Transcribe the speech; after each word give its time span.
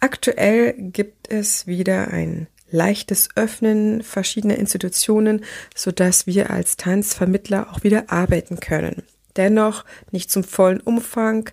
Aktuell 0.00 0.72
gibt 0.72 1.30
es 1.30 1.66
wieder 1.66 2.08
ein 2.08 2.46
leichtes 2.70 3.28
Öffnen 3.36 4.02
verschiedener 4.02 4.56
Institutionen, 4.56 5.44
sodass 5.74 6.26
wir 6.26 6.50
als 6.50 6.76
Tanzvermittler 6.76 7.70
auch 7.70 7.82
wieder 7.82 8.10
arbeiten 8.10 8.60
können. 8.60 9.02
Dennoch 9.36 9.84
nicht 10.10 10.30
zum 10.30 10.44
vollen 10.44 10.80
Umfang 10.80 11.50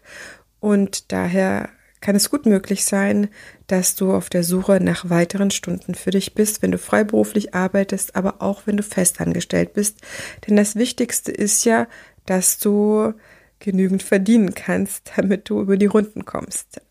und 0.59 1.11
daher 1.11 1.69
kann 1.99 2.15
es 2.15 2.29
gut 2.29 2.45
möglich 2.45 2.85
sein, 2.85 3.29
dass 3.65 3.95
du 3.95 4.13
auf 4.13 4.29
der 4.29 4.43
Suche 4.43 4.79
nach 4.79 5.09
weiteren 5.09 5.51
Stunden 5.51 5.95
für 5.95 6.11
dich 6.11 6.35
bist, 6.35 6.61
wenn 6.61 6.71
du 6.71 6.77
freiberuflich 6.77 7.53
arbeitest, 7.53 8.15
aber 8.15 8.41
auch 8.41 8.61
wenn 8.65 8.77
du 8.77 8.83
festangestellt 8.83 9.73
bist. 9.73 9.99
Denn 10.47 10.55
das 10.55 10.75
Wichtigste 10.75 11.31
ist 11.31 11.65
ja, 11.65 11.87
dass 12.25 12.59
du 12.59 13.13
genügend 13.59 14.03
verdienen 14.03 14.53
kannst, 14.53 15.11
damit 15.17 15.49
du 15.49 15.59
über 15.61 15.77
die 15.77 15.87
Runden 15.87 16.25
kommst. 16.25 16.81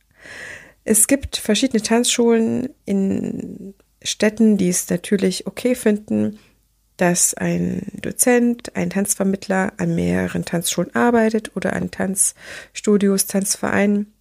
Es 0.88 1.08
gibt 1.08 1.36
verschiedene 1.36 1.82
Tanzschulen 1.82 2.68
in 2.84 3.74
Städten, 4.00 4.56
die 4.56 4.68
es 4.68 4.88
natürlich 4.88 5.48
okay 5.48 5.74
finden, 5.74 6.38
dass 6.96 7.34
ein 7.34 7.82
Dozent, 8.02 8.77
ein 8.77 8.91
Tanzvermittler 8.91 9.72
an 9.78 9.96
mehreren 9.96 10.44
Tanzschulen 10.44 10.94
arbeitet 10.94 11.56
oder 11.56 11.72
an 11.72 11.91
Tanzstudios, 11.91 13.27
Tanzvereinen. 13.27 14.14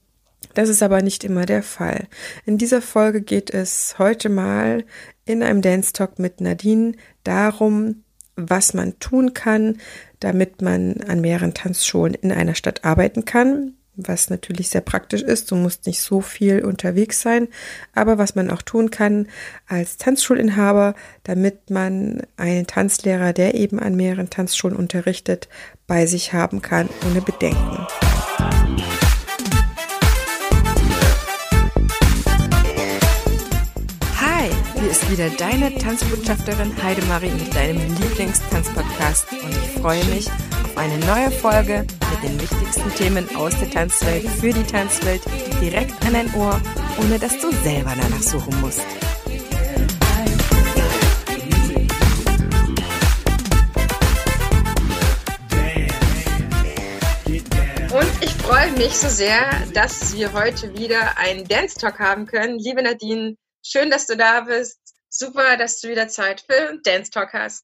Das 0.55 0.67
ist 0.67 0.81
aber 0.81 1.03
nicht 1.03 1.23
immer 1.23 1.45
der 1.45 1.61
Fall. 1.61 2.07
In 2.47 2.57
dieser 2.57 2.81
Folge 2.81 3.21
geht 3.21 3.51
es 3.51 3.99
heute 3.99 4.29
mal 4.29 4.85
in 5.23 5.43
einem 5.43 5.61
Dance 5.61 5.93
Talk 5.93 6.17
mit 6.17 6.41
Nadine 6.41 6.93
darum, 7.23 8.03
was 8.35 8.73
man 8.73 8.97
tun 8.97 9.35
kann, 9.35 9.77
damit 10.19 10.63
man 10.63 10.99
an 11.01 11.21
mehreren 11.21 11.53
Tanzschulen 11.53 12.15
in 12.15 12.31
einer 12.31 12.55
Stadt 12.55 12.83
arbeiten 12.83 13.23
kann, 13.23 13.75
was 13.97 14.29
natürlich 14.29 14.69
sehr 14.69 14.81
praktisch 14.81 15.21
ist. 15.21 15.51
Du 15.51 15.55
musst 15.55 15.85
nicht 15.85 16.01
so 16.01 16.21
viel 16.21 16.63
unterwegs 16.63 17.21
sein, 17.21 17.47
aber 17.93 18.17
was 18.17 18.35
man 18.35 18.49
auch 18.51 18.61
tun 18.61 18.91
kann 18.91 19.27
als 19.67 19.97
Tanzschulinhaber, 19.97 20.95
damit 21.23 21.69
man 21.69 22.23
einen 22.37 22.67
Tanzlehrer, 22.67 23.33
der 23.33 23.55
eben 23.55 23.79
an 23.79 23.95
mehreren 23.95 24.29
Tanzschulen 24.29 24.75
unterrichtet, 24.75 25.47
bei 25.87 26.05
sich 26.05 26.33
haben 26.33 26.61
kann, 26.61 26.89
ohne 27.09 27.21
Bedenken. 27.21 27.87
Wieder 35.09 35.29
deine 35.29 35.73
Tanzbotschafterin 35.75 36.81
Heidemarie 36.81 37.29
mit 37.29 37.53
deinem 37.53 37.77
Lieblingstanzpodcast 38.01 39.31
und 39.31 39.51
ich 39.51 39.81
freue 39.81 40.03
mich 40.05 40.27
auf 40.27 40.77
eine 40.77 40.97
neue 41.05 41.29
Folge 41.31 41.85
mit 42.11 42.23
den 42.23 42.41
wichtigsten 42.41 42.89
Themen 42.95 43.35
aus 43.35 43.57
der 43.59 43.69
Tanzwelt 43.69 44.27
für 44.27 44.51
die 44.51 44.63
Tanzwelt 44.63 45.21
direkt 45.61 45.93
an 46.05 46.13
dein 46.13 46.33
Ohr, 46.33 46.59
ohne 46.99 47.19
dass 47.19 47.37
du 47.39 47.51
selber 47.63 47.93
danach 47.95 48.21
suchen 48.21 48.59
musst. 48.61 48.81
Und 57.91 58.23
ich 58.23 58.33
freue 58.41 58.71
mich 58.71 58.97
so 58.97 59.07
sehr, 59.07 59.51
dass 59.73 60.15
wir 60.15 60.33
heute 60.33 60.75
wieder 60.77 61.17
einen 61.17 61.47
Dance 61.47 61.75
Talk 61.75 61.99
haben 61.99 62.25
können. 62.25 62.57
Liebe 62.57 62.81
Nadine, 62.81 63.35
schön, 63.61 63.91
dass 63.91 64.07
du 64.07 64.17
da 64.17 64.41
bist. 64.41 64.84
Super, 65.17 65.55
dass 65.55 65.79
du 65.79 65.87
wieder 65.87 66.09
Zeit 66.09 66.41
für 66.41 66.67
einen 66.67 66.83
Dance 66.83 67.09
Talk 67.09 67.31
hast. 67.31 67.63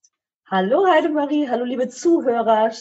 Hallo 0.50 0.88
Heidemarie, 0.88 1.50
hallo 1.50 1.66
liebe 1.66 1.90
Zuhörer. 1.90 2.72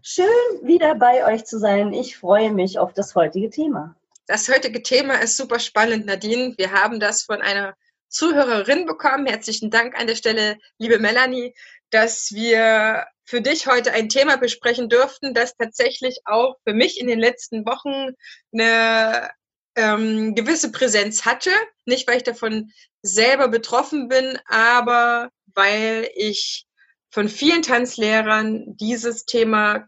Schön 0.00 0.26
wieder 0.62 0.94
bei 0.94 1.26
euch 1.26 1.44
zu 1.44 1.58
sein. 1.58 1.92
Ich 1.92 2.16
freue 2.16 2.52
mich 2.52 2.78
auf 2.78 2.92
das 2.92 3.16
heutige 3.16 3.50
Thema. 3.50 3.96
Das 4.28 4.48
heutige 4.48 4.80
Thema 4.80 5.14
ist 5.14 5.36
super 5.36 5.58
spannend, 5.58 6.06
Nadine. 6.06 6.54
Wir 6.56 6.70
haben 6.70 7.00
das 7.00 7.24
von 7.24 7.42
einer 7.42 7.74
Zuhörerin 8.10 8.86
bekommen. 8.86 9.26
Herzlichen 9.26 9.72
Dank 9.72 9.98
an 9.98 10.06
der 10.06 10.14
Stelle, 10.14 10.56
liebe 10.78 11.00
Melanie, 11.00 11.52
dass 11.90 12.30
wir 12.30 13.04
für 13.24 13.40
dich 13.40 13.66
heute 13.66 13.90
ein 13.90 14.08
Thema 14.08 14.36
besprechen 14.36 14.88
dürften, 14.88 15.34
das 15.34 15.56
tatsächlich 15.56 16.20
auch 16.26 16.58
für 16.62 16.74
mich 16.74 17.00
in 17.00 17.08
den 17.08 17.18
letzten 17.18 17.66
Wochen 17.66 18.14
eine 18.52 19.32
ähm, 19.76 20.34
gewisse 20.34 20.72
Präsenz 20.72 21.24
hatte. 21.24 21.50
Nicht, 21.84 22.06
weil 22.06 22.18
ich 22.18 22.22
davon 22.22 22.72
selber 23.02 23.48
betroffen 23.48 24.08
bin, 24.08 24.38
aber 24.46 25.30
weil 25.54 26.08
ich 26.14 26.66
von 27.10 27.28
vielen 27.28 27.62
Tanzlehrern 27.62 28.76
dieses 28.76 29.24
Thema, 29.24 29.86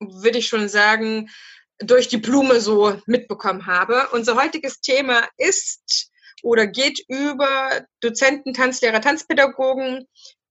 würde 0.00 0.38
ich 0.38 0.48
schon 0.48 0.68
sagen, 0.68 1.28
durch 1.78 2.08
die 2.08 2.18
Blume 2.18 2.60
so 2.60 3.00
mitbekommen 3.06 3.66
habe. 3.66 4.08
Unser 4.12 4.36
heutiges 4.36 4.80
Thema 4.80 5.28
ist 5.36 6.10
oder 6.42 6.66
geht 6.66 7.04
über 7.08 7.84
Dozenten, 8.00 8.54
Tanzlehrer, 8.54 9.00
Tanzpädagogen, 9.00 10.06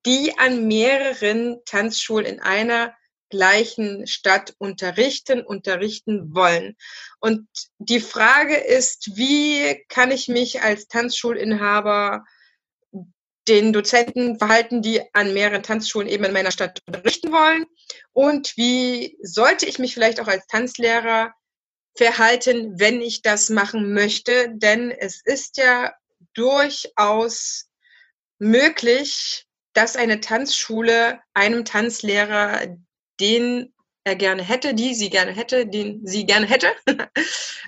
die 0.06 0.38
an 0.38 0.68
mehreren 0.68 1.58
Tanzschulen 1.66 2.26
in 2.26 2.40
einer 2.40 2.94
gleichen 3.32 4.06
Stadt 4.06 4.54
unterrichten, 4.60 5.42
unterrichten 5.42 6.36
wollen. 6.36 6.78
Und 7.20 7.48
die 7.80 8.00
Frage 8.00 8.56
ist, 8.56 9.18
wie 9.18 9.84
kann 9.90 10.12
ich 10.12 10.28
mich 10.28 10.62
als 10.62 10.88
Tanzschulinhaber 10.88 12.24
den 13.48 13.74
Dozenten 13.74 14.38
verhalten, 14.38 14.84
die 14.84 15.02
an 15.14 15.34
mehreren 15.34 15.64
Tanzschulen 15.64 16.08
eben 16.08 16.26
in 16.26 16.34
meiner 16.34 16.52
Stadt 16.52 16.80
unterrichten 16.86 17.32
wollen? 17.32 17.66
Und 18.14 18.56
wie 18.58 19.18
sollte 19.24 19.66
ich 19.66 19.80
mich 19.80 19.96
vielleicht 19.96 20.20
auch 20.20 20.28
als 20.28 20.46
Tanzlehrer 20.48 21.34
verhalten, 21.96 22.80
wenn 22.80 23.02
ich 23.02 23.24
das 23.24 23.50
machen 23.50 23.94
möchte? 23.94 24.52
Denn 24.54 24.92
es 24.92 25.22
ist 25.26 25.58
ja 25.58 25.94
durchaus 26.34 27.68
möglich, 28.38 29.46
dass 29.74 29.96
eine 29.96 30.20
Tanzschule 30.20 31.20
einem 31.34 31.66
Tanzlehrer, 31.66 32.78
den 33.22 33.74
er 34.04 34.16
gerne 34.16 34.44
hätte, 34.44 34.74
die 34.74 34.96
sie 34.96 35.10
gerne 35.10 35.32
hätte, 35.32 35.68
den 35.68 36.06
sie 36.06 36.26
gerne 36.26 36.48
hätte, 36.48 36.72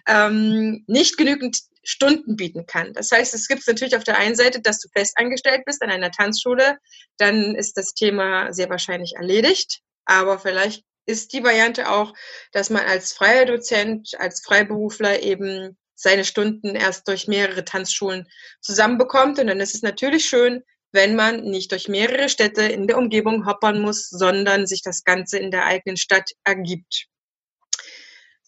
ähm, 0.08 0.84
nicht 0.88 1.18
genügend 1.18 1.60
Stunden 1.84 2.36
bieten 2.36 2.66
kann. 2.66 2.94
Das 2.94 3.12
heißt, 3.12 3.34
es 3.34 3.48
gibt 3.48 3.68
natürlich 3.68 3.96
auf 3.96 4.04
der 4.04 4.18
einen 4.18 4.36
Seite, 4.36 4.62
dass 4.62 4.80
du 4.80 4.88
fest 4.90 5.14
angestellt 5.18 5.64
bist 5.66 5.82
an 5.82 5.92
einer 5.92 6.12
Tanzschule, 6.12 6.78
dann 7.18 7.56
ist 7.56 7.78
das 7.78 7.94
Thema 7.94 8.52
sehr 8.54 8.70
wahrscheinlich 8.70 9.14
erledigt. 9.16 9.82
Aber 10.06 10.40
vielleicht 10.40 10.84
ist 11.06 11.34
die 11.34 11.44
Variante 11.44 11.90
auch, 11.90 12.14
dass 12.52 12.70
man 12.70 12.86
als 12.86 13.14
freier 13.14 13.46
Dozent, 13.46 14.12
als 14.18 14.42
Freiberufler 14.42 15.22
eben 15.22 15.78
seine 15.96 16.26
Stunden 16.26 16.76
erst 16.76 17.08
durch 17.08 17.28
mehrere 17.28 17.66
Tanzschulen 17.66 18.28
zusammenbekommt. 18.62 19.40
Und 19.40 19.48
dann 19.48 19.60
ist 19.60 19.76
es 19.76 19.82
natürlich 19.82 20.26
schön, 20.26 20.64
wenn 20.94 21.16
man 21.16 21.42
nicht 21.42 21.72
durch 21.72 21.90
mehrere 21.90 22.30
Städte 22.30 22.62
in 22.62 22.88
der 22.88 22.98
Umgebung 22.98 23.46
hoppern 23.46 23.82
muss, 23.82 24.10
sondern 24.10 24.68
sich 24.68 24.84
das 24.84 25.04
Ganze 25.04 25.40
in 25.40 25.52
der 25.52 25.66
eigenen 25.66 25.98
Stadt 25.98 26.32
ergibt. 26.44 27.08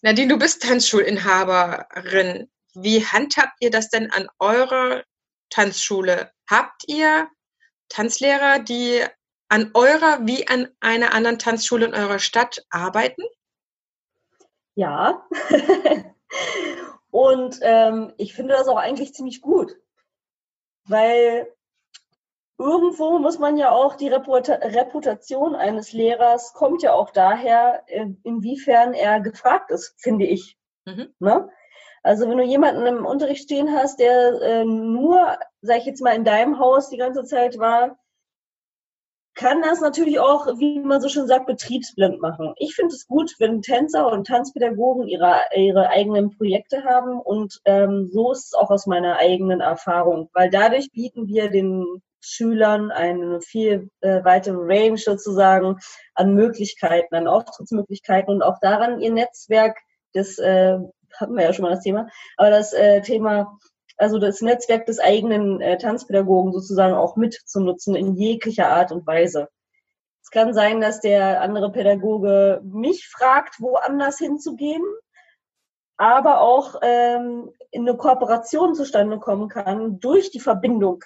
Nadine, 0.00 0.28
du 0.28 0.38
bist 0.38 0.62
Tanzschulinhaberin. 0.62 2.48
Wie 2.74 3.04
handhabt 3.04 3.56
ihr 3.60 3.70
das 3.70 3.88
denn 3.88 4.10
an 4.12 4.28
eurer 4.38 5.02
Tanzschule? 5.50 6.30
Habt 6.48 6.84
ihr 6.86 7.28
Tanzlehrer, 7.88 8.60
die 8.60 9.04
an 9.48 9.70
eurer 9.74 10.20
wie 10.22 10.46
an 10.46 10.68
einer 10.80 11.14
anderen 11.14 11.38
Tanzschule 11.38 11.86
in 11.86 11.94
eurer 11.94 12.20
Stadt 12.20 12.64
arbeiten? 12.70 13.22
Ja. 14.76 15.26
Und 17.10 17.58
ähm, 17.62 18.12
ich 18.18 18.34
finde 18.34 18.54
das 18.54 18.68
auch 18.68 18.76
eigentlich 18.76 19.14
ziemlich 19.14 19.40
gut, 19.40 19.74
weil 20.84 21.55
irgendwo 22.58 23.18
muss 23.18 23.38
man 23.38 23.56
ja 23.56 23.70
auch 23.70 23.96
die 23.96 24.08
Reputation 24.08 25.54
eines 25.54 25.92
Lehrers 25.92 26.52
kommt 26.54 26.82
ja 26.82 26.92
auch 26.92 27.10
daher, 27.10 27.82
äh, 27.86 28.06
inwiefern 28.22 28.94
er 28.94 29.20
gefragt 29.20 29.70
ist, 29.70 29.94
finde 29.98 30.26
ich. 30.26 30.56
Mhm. 30.86 31.14
Ne? 31.18 31.48
Also 32.02 32.28
wenn 32.28 32.38
du 32.38 32.44
jemanden 32.44 32.86
im 32.86 33.04
Unterricht 33.04 33.42
stehen 33.42 33.72
hast, 33.72 33.98
der 33.98 34.40
äh, 34.40 34.64
nur, 34.64 35.38
sag 35.60 35.78
ich 35.78 35.86
jetzt 35.86 36.02
mal, 36.02 36.14
in 36.14 36.24
deinem 36.24 36.58
Haus 36.58 36.88
die 36.88 36.98
ganze 36.98 37.24
Zeit 37.24 37.58
war, 37.58 37.98
kann 39.34 39.60
das 39.60 39.80
natürlich 39.80 40.18
auch, 40.18 40.46
wie 40.58 40.80
man 40.80 41.00
so 41.02 41.10
schön 41.10 41.26
sagt, 41.26 41.46
betriebsblind 41.46 42.22
machen. 42.22 42.54
Ich 42.56 42.74
finde 42.74 42.94
es 42.94 43.06
gut, 43.06 43.34
wenn 43.38 43.60
Tänzer 43.60 44.10
und 44.10 44.26
Tanzpädagogen 44.26 45.06
ihre, 45.06 45.40
ihre 45.54 45.90
eigenen 45.90 46.30
Projekte 46.30 46.84
haben 46.84 47.20
und 47.20 47.60
ähm, 47.66 48.08
so 48.10 48.32
ist 48.32 48.46
es 48.46 48.54
auch 48.54 48.70
aus 48.70 48.86
meiner 48.86 49.16
eigenen 49.16 49.60
Erfahrung, 49.60 50.30
weil 50.32 50.48
dadurch 50.48 50.90
bieten 50.90 51.26
wir 51.26 51.50
den 51.50 52.02
Schülern 52.26 52.90
eine 52.90 53.40
viel 53.40 53.90
äh, 54.00 54.24
weitere 54.24 54.56
Range 54.58 54.98
sozusagen 54.98 55.78
an 56.14 56.34
Möglichkeiten, 56.34 57.14
an 57.14 57.28
Auftrittsmöglichkeiten 57.28 58.34
und 58.34 58.42
auch 58.42 58.58
daran 58.60 59.00
ihr 59.00 59.12
Netzwerk 59.12 59.78
des 60.14 60.38
äh, 60.38 60.78
hatten 61.14 61.34
wir 61.34 61.44
ja 61.44 61.52
schon 61.52 61.62
mal 61.62 61.70
das 61.74 61.82
Thema, 61.82 62.08
aber 62.36 62.50
das 62.50 62.72
äh, 62.72 63.00
Thema, 63.00 63.58
also 63.96 64.18
das 64.18 64.40
Netzwerk 64.42 64.86
des 64.86 64.98
eigenen 64.98 65.60
äh, 65.60 65.78
Tanzpädagogen 65.78 66.52
sozusagen 66.52 66.94
auch 66.94 67.16
mitzunutzen 67.16 67.94
in 67.94 68.16
jeglicher 68.16 68.68
Art 68.68 68.92
und 68.92 69.06
Weise. 69.06 69.48
Es 70.22 70.30
kann 70.30 70.52
sein, 70.52 70.80
dass 70.80 71.00
der 71.00 71.40
andere 71.40 71.70
Pädagoge 71.70 72.60
mich 72.64 73.08
fragt, 73.08 73.60
woanders 73.60 74.18
hinzugehen. 74.18 74.82
aber 75.98 76.40
auch 76.40 76.80
ähm, 76.82 77.50
in 77.70 77.88
eine 77.88 77.96
Kooperation 77.96 78.74
zustande 78.74 79.18
kommen 79.18 79.48
kann 79.48 79.98
durch 80.00 80.30
die 80.30 80.40
Verbindung 80.40 81.02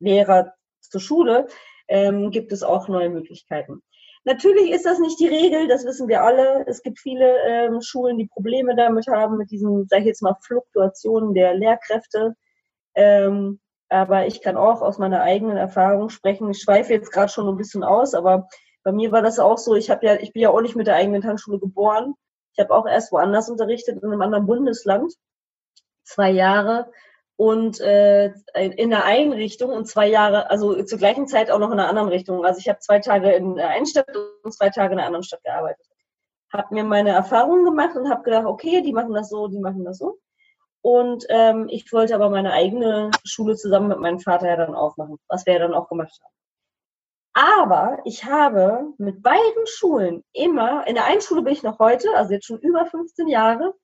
Lehrer 0.00 0.52
zur 0.94 1.00
Schule, 1.00 1.48
ähm, 1.88 2.30
gibt 2.30 2.52
es 2.52 2.62
auch 2.62 2.86
neue 2.86 3.10
Möglichkeiten. 3.10 3.82
Natürlich 4.24 4.70
ist 4.70 4.86
das 4.86 5.00
nicht 5.00 5.18
die 5.18 5.26
Regel, 5.26 5.66
das 5.66 5.84
wissen 5.84 6.08
wir 6.08 6.22
alle. 6.22 6.64
Es 6.66 6.82
gibt 6.82 7.00
viele 7.00 7.36
ähm, 7.46 7.82
Schulen, 7.82 8.16
die 8.16 8.28
Probleme 8.28 8.76
damit 8.76 9.08
haben, 9.08 9.36
mit 9.36 9.50
diesen, 9.50 9.86
sag 9.88 10.00
ich 10.00 10.06
jetzt 10.06 10.22
mal, 10.22 10.36
Fluktuationen 10.40 11.34
der 11.34 11.54
Lehrkräfte. 11.54 12.34
Ähm, 12.94 13.60
aber 13.88 14.26
ich 14.26 14.40
kann 14.40 14.56
auch 14.56 14.82
aus 14.82 14.98
meiner 14.98 15.20
eigenen 15.20 15.56
Erfahrung 15.56 16.08
sprechen. 16.10 16.48
Ich 16.50 16.62
schweife 16.62 16.92
jetzt 16.92 17.10
gerade 17.12 17.30
schon 17.30 17.48
ein 17.48 17.56
bisschen 17.56 17.82
aus, 17.82 18.14
aber 18.14 18.48
bei 18.84 18.92
mir 18.92 19.10
war 19.10 19.20
das 19.20 19.38
auch 19.38 19.58
so. 19.58 19.74
Ich 19.74 19.88
ja, 19.88 20.14
ich 20.14 20.32
bin 20.32 20.42
ja 20.42 20.50
auch 20.50 20.60
nicht 20.60 20.76
mit 20.76 20.86
der 20.86 20.94
eigenen 20.94 21.22
Tanzschule 21.22 21.58
geboren. 21.58 22.14
Ich 22.52 22.62
habe 22.62 22.72
auch 22.72 22.86
erst 22.86 23.10
woanders 23.10 23.50
unterrichtet, 23.50 24.00
in 24.00 24.10
einem 24.10 24.22
anderen 24.22 24.46
Bundesland, 24.46 25.12
zwei 26.04 26.30
Jahre 26.30 26.90
und 27.36 27.80
äh, 27.80 28.32
in 28.54 28.90
der 28.90 29.04
Einrichtung 29.04 29.70
und 29.70 29.86
zwei 29.86 30.06
Jahre, 30.06 30.50
also 30.50 30.82
zur 30.84 30.98
gleichen 30.98 31.26
Zeit 31.26 31.50
auch 31.50 31.58
noch 31.58 31.72
in 31.72 31.78
einer 31.80 31.88
anderen 31.88 32.08
Richtung. 32.08 32.44
Also 32.44 32.60
ich 32.60 32.68
habe 32.68 32.78
zwei 32.78 33.00
Tage 33.00 33.32
in 33.32 33.56
der 33.56 33.70
einen 33.70 33.86
Stadt 33.86 34.08
und 34.42 34.52
zwei 34.52 34.70
Tage 34.70 34.92
in 34.92 34.98
der 34.98 35.06
anderen 35.06 35.24
Stadt 35.24 35.42
gearbeitet. 35.42 35.84
Habe 36.52 36.74
mir 36.74 36.84
meine 36.84 37.10
Erfahrungen 37.10 37.64
gemacht 37.64 37.96
und 37.96 38.08
habe 38.08 38.22
gedacht, 38.22 38.46
okay, 38.46 38.82
die 38.82 38.92
machen 38.92 39.12
das 39.12 39.30
so, 39.30 39.48
die 39.48 39.58
machen 39.58 39.84
das 39.84 39.98
so. 39.98 40.18
Und 40.82 41.24
ähm, 41.30 41.66
ich 41.70 41.90
wollte 41.92 42.14
aber 42.14 42.30
meine 42.30 42.52
eigene 42.52 43.10
Schule 43.24 43.56
zusammen 43.56 43.88
mit 43.88 43.98
meinem 43.98 44.20
Vater 44.20 44.48
ja 44.48 44.56
dann 44.56 44.74
aufmachen, 44.74 45.18
was 45.28 45.46
wir 45.46 45.54
ja 45.54 45.58
dann 45.58 45.74
auch 45.74 45.88
gemacht 45.88 46.20
haben. 46.22 46.34
Aber 47.32 47.98
ich 48.04 48.24
habe 48.24 48.92
mit 48.98 49.22
beiden 49.22 49.66
Schulen 49.66 50.22
immer, 50.32 50.86
in 50.86 50.94
der 50.94 51.06
einen 51.06 51.20
Schule 51.20 51.42
bin 51.42 51.52
ich 51.52 51.64
noch 51.64 51.80
heute, 51.80 52.08
also 52.14 52.32
jetzt 52.32 52.46
schon 52.46 52.60
über 52.60 52.86
15 52.86 53.26
Jahre, 53.26 53.74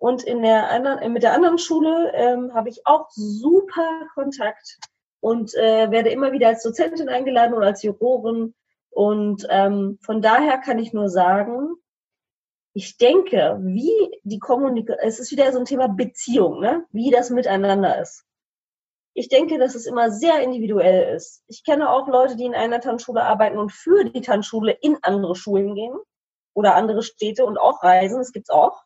und 0.00 0.22
in 0.22 0.40
der 0.40 0.70
anderen, 0.70 1.12
mit 1.12 1.22
der 1.22 1.34
anderen 1.34 1.58
Schule 1.58 2.10
ähm, 2.14 2.54
habe 2.54 2.70
ich 2.70 2.86
auch 2.86 3.10
super 3.10 4.08
Kontakt 4.14 4.78
und 5.20 5.54
äh, 5.54 5.90
werde 5.90 6.08
immer 6.08 6.32
wieder 6.32 6.48
als 6.48 6.62
Dozentin 6.62 7.10
eingeladen 7.10 7.52
oder 7.52 7.66
als 7.66 7.82
Jurorin. 7.82 8.54
Und 8.88 9.46
ähm, 9.50 9.98
von 10.00 10.22
daher 10.22 10.56
kann 10.56 10.78
ich 10.78 10.94
nur 10.94 11.10
sagen, 11.10 11.74
ich 12.72 12.96
denke, 12.96 13.58
wie 13.60 13.92
die 14.22 14.38
Kommunikation, 14.38 15.06
es 15.06 15.20
ist 15.20 15.32
wieder 15.32 15.52
so 15.52 15.58
ein 15.58 15.66
Thema 15.66 15.88
Beziehung, 15.88 16.60
ne? 16.60 16.86
wie 16.92 17.10
das 17.10 17.28
miteinander 17.28 18.00
ist. 18.00 18.24
Ich 19.12 19.28
denke, 19.28 19.58
dass 19.58 19.74
es 19.74 19.84
immer 19.84 20.10
sehr 20.10 20.40
individuell 20.40 21.14
ist. 21.14 21.42
Ich 21.46 21.62
kenne 21.62 21.90
auch 21.90 22.08
Leute, 22.08 22.36
die 22.36 22.46
in 22.46 22.54
einer 22.54 22.80
Tanzschule 22.80 23.22
arbeiten 23.22 23.58
und 23.58 23.70
für 23.70 24.04
die 24.04 24.22
Tanzschule 24.22 24.72
in 24.80 24.96
andere 25.02 25.36
Schulen 25.36 25.74
gehen 25.74 25.98
oder 26.54 26.74
andere 26.74 27.02
Städte 27.02 27.44
und 27.44 27.58
auch 27.58 27.82
reisen. 27.82 28.16
Das 28.16 28.32
gibt's 28.32 28.48
auch 28.48 28.82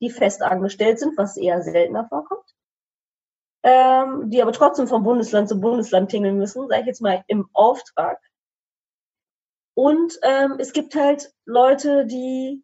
die 0.00 0.10
fest 0.10 0.42
angestellt 0.42 0.98
sind, 0.98 1.16
was 1.16 1.36
eher 1.36 1.62
seltener 1.62 2.06
vorkommt, 2.08 2.54
ähm, 3.62 4.30
die 4.30 4.42
aber 4.42 4.52
trotzdem 4.52 4.88
vom 4.88 5.02
Bundesland 5.02 5.48
zu 5.48 5.60
Bundesland 5.60 6.10
tingeln 6.10 6.36
müssen, 6.38 6.68
sage 6.68 6.82
ich 6.82 6.86
jetzt 6.86 7.02
mal 7.02 7.24
im 7.26 7.48
Auftrag. 7.52 8.20
Und 9.74 10.18
ähm, 10.22 10.56
es 10.58 10.72
gibt 10.72 10.94
halt 10.94 11.32
Leute, 11.44 12.06
die 12.06 12.62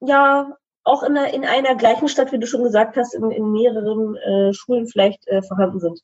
ja 0.00 0.56
auch 0.84 1.02
in 1.02 1.16
einer, 1.16 1.34
in 1.34 1.44
einer 1.44 1.74
gleichen 1.74 2.08
Stadt, 2.08 2.30
wie 2.30 2.38
du 2.38 2.46
schon 2.46 2.62
gesagt 2.62 2.96
hast, 2.96 3.14
in, 3.14 3.30
in 3.32 3.50
mehreren 3.50 4.16
äh, 4.16 4.54
Schulen 4.54 4.86
vielleicht 4.86 5.26
äh, 5.26 5.42
vorhanden 5.42 5.80
sind. 5.80 6.00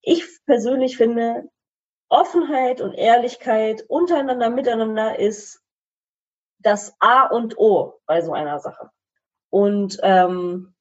Ich 0.00 0.24
persönlich 0.46 0.96
finde, 0.96 1.48
Offenheit 2.08 2.80
und 2.80 2.94
Ehrlichkeit 2.94 3.84
untereinander, 3.88 4.48
miteinander 4.48 5.18
ist 5.18 5.62
das 6.58 6.94
A 7.00 7.26
und 7.26 7.58
O 7.58 8.00
bei 8.06 8.22
so 8.22 8.32
einer 8.32 8.58
Sache. 8.58 8.90
Und 9.54 9.98
ähm, 10.02 10.74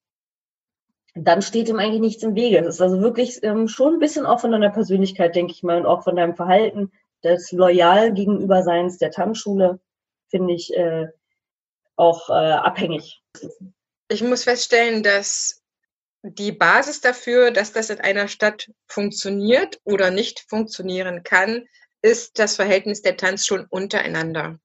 dann 1.13 1.43
steht 1.43 1.69
ihm 1.69 1.77
eigentlich 1.77 2.01
nichts 2.01 2.23
im 2.23 2.33
Wege. 2.33 2.57
Es 2.57 2.77
ist 2.77 2.81
also 2.81 3.01
wirklich 3.01 3.43
ähm, 3.43 3.67
schon 3.67 3.93
ein 3.93 3.99
bisschen 3.99 4.25
auch 4.25 4.39
von 4.39 4.51
deiner 4.51 4.71
Persönlichkeit, 4.71 5.35
denke 5.35 5.53
ich 5.53 5.61
mal, 5.61 5.77
und 5.77 5.85
auch 5.85 6.03
von 6.03 6.15
deinem 6.15 6.35
Verhalten 6.35 6.91
des 7.23 7.51
loyal 7.51 8.11
gegenüberseins 8.15 8.97
der 8.97 9.11
Tanzschule, 9.11 9.79
finde 10.27 10.55
ich 10.55 10.75
äh, 10.75 11.05
auch 11.97 12.31
äh, 12.31 12.33
abhängig. 12.33 13.21
Ich 14.07 14.23
muss 14.23 14.43
feststellen, 14.43 15.03
dass 15.03 15.61
die 16.23 16.51
Basis 16.51 16.99
dafür, 16.99 17.51
dass 17.51 17.73
das 17.73 17.91
in 17.91 18.01
einer 18.01 18.27
Stadt 18.27 18.71
funktioniert 18.87 19.81
oder 19.83 20.09
nicht 20.09 20.47
funktionieren 20.49 21.21
kann, 21.21 21.67
ist 22.01 22.39
das 22.39 22.55
Verhältnis 22.55 23.03
der 23.03 23.17
Tanzschulen 23.17 23.67
untereinander. 23.69 24.57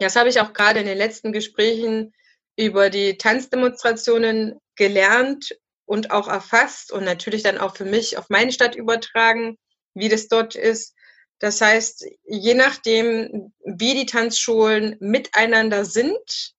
Das 0.00 0.16
habe 0.16 0.30
ich 0.30 0.40
auch 0.40 0.52
gerade 0.52 0.80
in 0.80 0.86
den 0.86 0.98
letzten 0.98 1.32
Gesprächen 1.32 2.12
über 2.56 2.90
die 2.90 3.18
Tanzdemonstrationen 3.18 4.60
gelernt 4.76 5.56
und 5.84 6.10
auch 6.10 6.28
erfasst 6.28 6.92
und 6.92 7.04
natürlich 7.04 7.42
dann 7.42 7.58
auch 7.58 7.76
für 7.76 7.84
mich 7.84 8.18
auf 8.18 8.28
meine 8.28 8.52
Stadt 8.52 8.74
übertragen, 8.74 9.56
wie 9.94 10.08
das 10.08 10.28
dort 10.28 10.54
ist. 10.54 10.94
Das 11.38 11.60
heißt, 11.60 12.06
je 12.24 12.54
nachdem, 12.54 13.52
wie 13.64 13.94
die 13.94 14.06
Tanzschulen 14.06 14.96
miteinander 15.00 15.84
sind, 15.84 16.54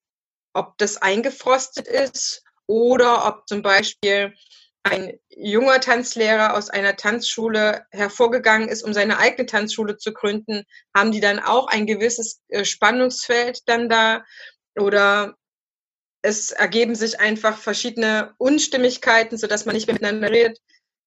ob 0.53 0.77
das 0.77 0.97
eingefrostet 0.97 1.87
ist 1.87 2.43
oder 2.67 3.27
ob 3.27 3.47
zum 3.47 3.61
Beispiel 3.61 4.33
ein 4.83 5.19
junger 5.29 5.79
Tanzlehrer 5.81 6.55
aus 6.55 6.69
einer 6.69 6.95
Tanzschule 6.95 7.85
hervorgegangen 7.91 8.69
ist, 8.69 8.83
um 8.83 8.93
seine 8.93 9.17
eigene 9.17 9.45
Tanzschule 9.45 9.97
zu 9.97 10.13
gründen, 10.13 10.63
haben 10.95 11.11
die 11.11 11.19
dann 11.19 11.39
auch 11.39 11.67
ein 11.67 11.85
gewisses 11.85 12.41
äh, 12.47 12.63
Spannungsfeld 12.63 13.67
dann 13.67 13.89
da 13.89 14.23
oder 14.79 15.35
es 16.27 16.51
ergeben 16.51 16.93
sich 16.93 17.19
einfach 17.21 17.57
verschiedene 17.57 18.33
Unstimmigkeiten, 18.37 19.37
sodass 19.37 19.65
man 19.65 19.75
nicht 19.75 19.87
miteinander 19.87 20.29
redet. 20.29 20.59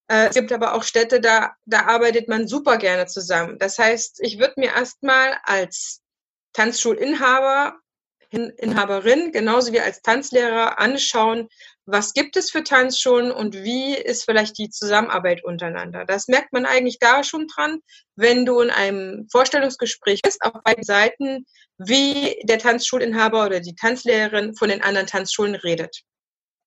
Äh, 0.08 0.28
es 0.28 0.34
gibt 0.34 0.50
aber 0.50 0.74
auch 0.74 0.82
Städte, 0.82 1.20
da, 1.20 1.52
da 1.66 1.86
arbeitet 1.86 2.26
man 2.28 2.48
super 2.48 2.78
gerne 2.78 3.06
zusammen. 3.06 3.58
Das 3.58 3.78
heißt, 3.78 4.20
ich 4.20 4.38
würde 4.38 4.54
mir 4.56 4.70
erstmal 4.70 5.36
als 5.44 6.00
Tanzschulinhaber, 6.54 7.78
Inhaberin, 8.30 9.32
genauso 9.32 9.72
wie 9.72 9.80
als 9.80 10.02
Tanzlehrer 10.02 10.78
anschauen, 10.78 11.48
was 11.84 12.14
gibt 12.14 12.36
es 12.36 12.52
für 12.52 12.62
Tanzschulen 12.62 13.32
und 13.32 13.64
wie 13.64 13.94
ist 13.96 14.24
vielleicht 14.24 14.56
die 14.56 14.70
Zusammenarbeit 14.70 15.42
untereinander. 15.42 16.04
Das 16.04 16.28
merkt 16.28 16.52
man 16.52 16.64
eigentlich 16.64 17.00
da 17.00 17.24
schon 17.24 17.48
dran, 17.48 17.80
wenn 18.14 18.46
du 18.46 18.60
in 18.60 18.70
einem 18.70 19.26
Vorstellungsgespräch 19.32 20.22
bist, 20.22 20.42
auf 20.42 20.52
beiden 20.62 20.84
Seiten, 20.84 21.44
wie 21.82 22.38
der 22.44 22.58
Tanzschulinhaber 22.58 23.46
oder 23.46 23.60
die 23.60 23.74
Tanzlehrerin 23.74 24.54
von 24.54 24.68
den 24.68 24.82
anderen 24.82 25.06
Tanzschulen 25.06 25.54
redet. 25.54 26.02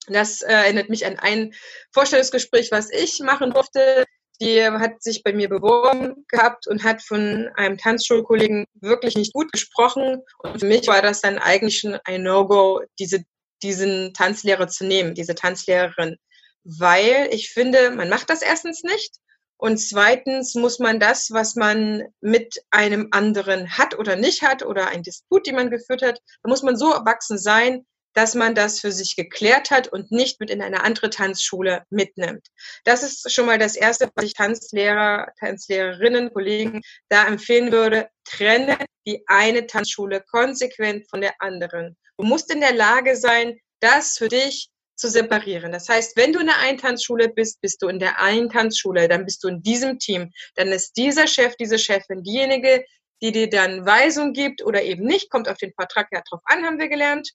Das 0.08 0.42
äh, 0.42 0.52
erinnert 0.52 0.90
mich 0.90 1.06
an 1.06 1.20
ein 1.20 1.54
Vorstellungsgespräch, 1.94 2.72
was 2.72 2.92
ich 2.92 3.20
machen 3.20 3.52
durfte. 3.52 4.06
Die 4.42 4.66
hat 4.66 5.02
sich 5.04 5.24
bei 5.24 5.32
mir 5.32 5.48
beworben 5.48 6.26
gehabt 6.28 6.68
und 6.68 6.84
hat 6.84 7.04
von 7.04 7.48
einem 7.56 7.78
Tanzschulkollegen 7.78 8.66
wirklich 8.74 9.16
nicht 9.16 9.34
gut 9.34 9.52
gesprochen. 9.52 10.22
Und 10.40 10.60
für 10.60 10.66
mich 10.66 10.88
war 10.88 11.02
das 11.02 11.22
dann 11.22 11.38
eigentlich 11.38 11.80
schon 11.80 11.98
ein 12.04 12.24
No-Go, 12.24 12.82
diese 13.00 13.24
diesen 13.62 14.14
Tanzlehrer 14.14 14.68
zu 14.68 14.86
nehmen, 14.86 15.16
diese 15.16 15.36
Tanzlehrerin. 15.36 16.18
Weil 16.66 17.30
ich 17.32 17.50
finde, 17.50 17.92
man 17.92 18.10
macht 18.10 18.30
das 18.30 18.42
erstens 18.42 18.84
nicht. 18.84 19.16
Und 19.64 19.78
zweitens 19.78 20.56
muss 20.56 20.80
man 20.80 21.00
das, 21.00 21.32
was 21.32 21.56
man 21.56 22.04
mit 22.20 22.62
einem 22.70 23.08
anderen 23.12 23.78
hat 23.78 23.98
oder 23.98 24.18
nicht 24.18 24.42
hat 24.42 24.62
oder 24.62 24.90
ein 24.90 25.04
Disput, 25.04 25.48
die 25.48 25.54
man 25.54 25.70
geführt 25.70 26.02
hat, 26.02 26.20
da 26.44 26.50
muss 26.50 26.64
man 26.64 26.76
so 26.76 26.92
erwachsen 26.92 27.38
sein, 27.38 27.86
dass 28.14 28.36
man 28.36 28.56
das 28.56 28.82
für 28.82 28.92
sich 28.92 29.16
geklärt 29.16 29.72
hat 29.72 29.88
und 29.88 30.12
nicht 30.12 30.42
mit 30.42 30.50
in 30.50 30.62
eine 30.62 30.84
andere 30.84 31.10
Tanzschule 31.10 31.86
mitnimmt. 31.90 32.46
Das 32.84 33.04
ist 33.04 33.32
schon 33.32 33.46
mal 33.46 33.58
das 33.58 33.78
Erste, 33.78 34.12
was 34.16 34.26
ich 34.26 34.34
Tanzlehrer, 34.34 35.32
Tanzlehrerinnen, 35.40 36.34
Kollegen 36.34 36.82
da 37.08 37.26
empfehlen 37.26 37.72
würde. 37.72 38.10
Trenne 38.26 38.78
die 39.08 39.24
eine 39.28 39.66
Tanzschule 39.66 40.26
konsequent 40.30 41.10
von 41.10 41.22
der 41.22 41.36
anderen. 41.40 41.96
Du 42.18 42.26
musst 42.26 42.54
in 42.54 42.60
der 42.60 42.74
Lage 42.74 43.16
sein, 43.16 43.58
das 43.80 44.18
für 44.18 44.28
dich 44.28 44.73
zu 44.96 45.10
separieren. 45.10 45.72
Das 45.72 45.90
heißt, 45.90 46.16
wenn 46.18 46.34
du 46.34 46.40
in 46.40 46.48
der 46.48 46.60
Eintanzschule 46.60 47.30
bist, 47.30 47.62
bist 47.62 47.82
du 47.82 47.88
in 47.88 48.00
der 48.00 48.22
Eintanzschule, 48.22 49.08
dann 49.08 49.26
bist 49.26 49.44
du 49.44 49.48
in 49.48 49.62
diesem 49.62 50.00
Team. 50.00 50.32
Dann 50.56 50.70
ist 50.70 50.98
dieser 50.98 51.28
Chef, 51.28 51.56
diese 51.56 51.80
Chefin 51.80 52.24
diejenige, 52.24 52.86
die 53.22 53.32
dir 53.32 53.50
dann 53.50 53.86
Weisung 53.86 54.34
gibt 54.34 54.64
oder 54.64 54.84
eben 54.84 55.06
nicht, 55.06 55.30
kommt 55.30 55.48
auf 55.48 55.58
den 55.58 55.74
Vertrag 55.74 56.08
ja 56.12 56.22
drauf 56.30 56.42
an, 56.46 56.66
haben 56.66 56.80
wir 56.80 56.90
gelernt. 56.90 57.32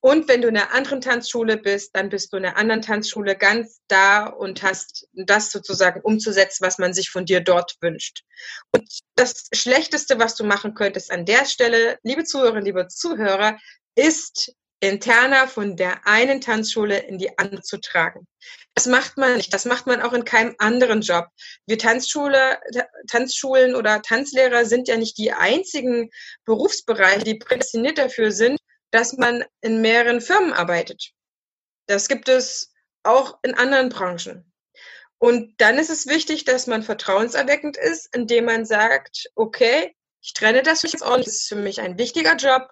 Und 0.00 0.28
wenn 0.28 0.42
du 0.42 0.48
in 0.48 0.56
einer 0.56 0.72
anderen 0.72 1.00
Tanzschule 1.00 1.56
bist, 1.56 1.94
dann 1.94 2.08
bist 2.08 2.32
du 2.32 2.36
in 2.36 2.44
einer 2.44 2.56
anderen 2.56 2.82
Tanzschule 2.82 3.36
ganz 3.36 3.80
da 3.88 4.26
und 4.26 4.62
hast 4.62 5.08
das 5.12 5.50
sozusagen 5.50 6.00
umzusetzen, 6.02 6.64
was 6.64 6.78
man 6.78 6.94
sich 6.94 7.10
von 7.10 7.26
dir 7.26 7.40
dort 7.40 7.76
wünscht. 7.80 8.22
Und 8.70 8.88
das 9.16 9.48
Schlechteste, 9.52 10.20
was 10.20 10.36
du 10.36 10.44
machen 10.44 10.74
könntest 10.74 11.10
an 11.10 11.26
der 11.26 11.46
Stelle, 11.46 11.98
liebe 12.04 12.22
Zuhörerinnen, 12.22 12.64
liebe 12.64 12.86
Zuhörer, 12.86 13.58
ist 13.96 14.54
interner 14.80 15.48
von 15.48 15.76
der 15.76 16.06
einen 16.06 16.40
Tanzschule 16.40 16.98
in 16.98 17.18
die 17.18 17.36
andere 17.38 17.62
zu 17.62 17.78
tragen. 17.78 18.26
Das 18.74 18.86
macht 18.86 19.16
man 19.16 19.36
nicht. 19.36 19.52
Das 19.52 19.64
macht 19.64 19.86
man 19.86 20.00
auch 20.02 20.12
in 20.12 20.24
keinem 20.24 20.54
anderen 20.58 21.00
Job. 21.00 21.26
Wir 21.66 21.78
Tanzschule, 21.78 22.60
Tanzschulen 23.10 23.74
oder 23.74 24.02
Tanzlehrer 24.02 24.64
sind 24.64 24.86
ja 24.86 24.96
nicht 24.96 25.18
die 25.18 25.32
einzigen 25.32 26.10
Berufsbereiche, 26.44 27.24
die 27.24 27.34
prädestiniert 27.34 27.98
dafür 27.98 28.30
sind, 28.30 28.58
dass 28.92 29.16
man 29.16 29.44
in 29.60 29.80
mehreren 29.80 30.20
Firmen 30.20 30.52
arbeitet. 30.52 31.10
Das 31.86 32.08
gibt 32.08 32.28
es 32.28 32.72
auch 33.02 33.38
in 33.42 33.54
anderen 33.54 33.88
Branchen. 33.88 34.52
Und 35.18 35.60
dann 35.60 35.78
ist 35.78 35.90
es 35.90 36.06
wichtig, 36.06 36.44
dass 36.44 36.68
man 36.68 36.84
vertrauenserweckend 36.84 37.76
ist, 37.76 38.14
indem 38.14 38.44
man 38.44 38.64
sagt, 38.64 39.28
okay, 39.34 39.96
ich 40.20 40.32
trenne 40.34 40.62
das 40.62 40.82
jetzt 40.82 41.02
ordentlich, 41.02 41.26
das 41.26 41.34
ist 41.34 41.48
für 41.48 41.56
mich 41.56 41.80
ein 41.80 41.98
wichtiger 41.98 42.36
Job, 42.36 42.68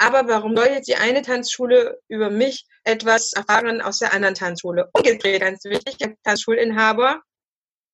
aber 0.00 0.26
warum 0.28 0.56
soll 0.56 0.68
jetzt 0.68 0.88
die 0.88 0.96
eine 0.96 1.20
Tanzschule 1.20 2.00
über 2.08 2.30
mich 2.30 2.64
etwas 2.84 3.34
erfahren 3.34 3.82
aus 3.82 3.98
der 3.98 4.14
anderen 4.14 4.34
Tanzschule? 4.34 4.88
Umgedreht, 4.94 5.42
ganz 5.42 5.62
wichtig, 5.64 6.16
Tanzschulinhaber, 6.24 7.20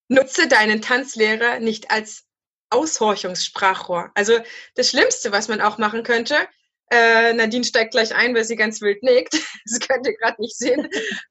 nutze 0.08 0.46
deinen 0.46 0.80
Tanzlehrer 0.80 1.58
nicht 1.58 1.90
als 1.90 2.22
Aushorchungssprachrohr. 2.70 4.12
Also 4.14 4.38
das 4.76 4.90
Schlimmste, 4.90 5.32
was 5.32 5.48
man 5.48 5.60
auch 5.60 5.78
machen 5.78 6.04
könnte, 6.04 6.36
äh, 6.92 7.32
Nadine 7.32 7.64
steigt 7.64 7.90
gleich 7.90 8.14
ein, 8.14 8.36
weil 8.36 8.44
sie 8.44 8.54
ganz 8.54 8.80
wild 8.80 9.02
nickt. 9.02 9.34
Das 9.68 9.80
könnt 9.80 10.06
ihr 10.06 10.16
gerade 10.16 10.40
nicht 10.40 10.56
sehen. 10.56 10.88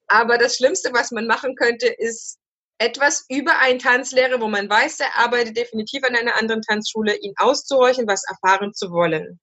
Aber 0.08 0.38
das 0.38 0.58
Schlimmste, 0.58 0.91
was 0.91 1.12
man 1.12 1.25
machen 1.25 1.55
könnte, 1.55 1.88
ist 1.88 2.38
etwas 2.79 3.24
über 3.29 3.60
einen 3.60 3.79
Tanzlehrer, 3.79 4.41
wo 4.41 4.50
man 4.50 4.70
weiß, 4.70 4.98
der 4.98 5.15
arbeitet 5.15 5.55
definitiv 5.55 6.03
an 6.03 6.17
einer 6.17 6.36
anderen 6.36 6.62
Tanzschule, 6.62 7.15
ihn 7.15 7.34
auszuhorchen, 7.38 8.05
was 8.08 8.24
erfahren 8.27 8.74
zu 8.74 8.91
wollen. 8.91 9.39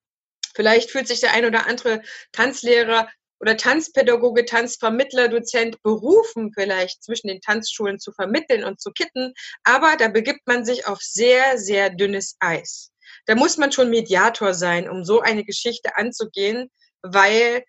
Vielleicht 0.54 0.90
fühlt 0.90 1.08
sich 1.08 1.20
der 1.20 1.32
ein 1.32 1.44
oder 1.44 1.66
andere 1.66 2.02
Tanzlehrer 2.32 3.08
oder 3.40 3.56
Tanzpädagoge, 3.56 4.44
Tanzvermittler, 4.44 5.28
Dozent 5.28 5.82
berufen, 5.82 6.52
vielleicht 6.54 7.02
zwischen 7.02 7.26
den 7.26 7.40
Tanzschulen 7.40 7.98
zu 7.98 8.12
vermitteln 8.12 8.62
und 8.62 8.80
zu 8.80 8.92
kitten, 8.92 9.34
aber 9.64 9.96
da 9.96 10.08
begibt 10.08 10.46
man 10.46 10.64
sich 10.64 10.86
auf 10.86 11.00
sehr, 11.00 11.58
sehr 11.58 11.90
dünnes 11.90 12.36
Eis. 12.38 12.92
Da 13.26 13.34
muss 13.34 13.56
man 13.56 13.72
schon 13.72 13.90
Mediator 13.90 14.54
sein, 14.54 14.88
um 14.88 15.04
so 15.04 15.20
eine 15.20 15.44
Geschichte 15.44 15.96
anzugehen, 15.96 16.70
weil 17.02 17.64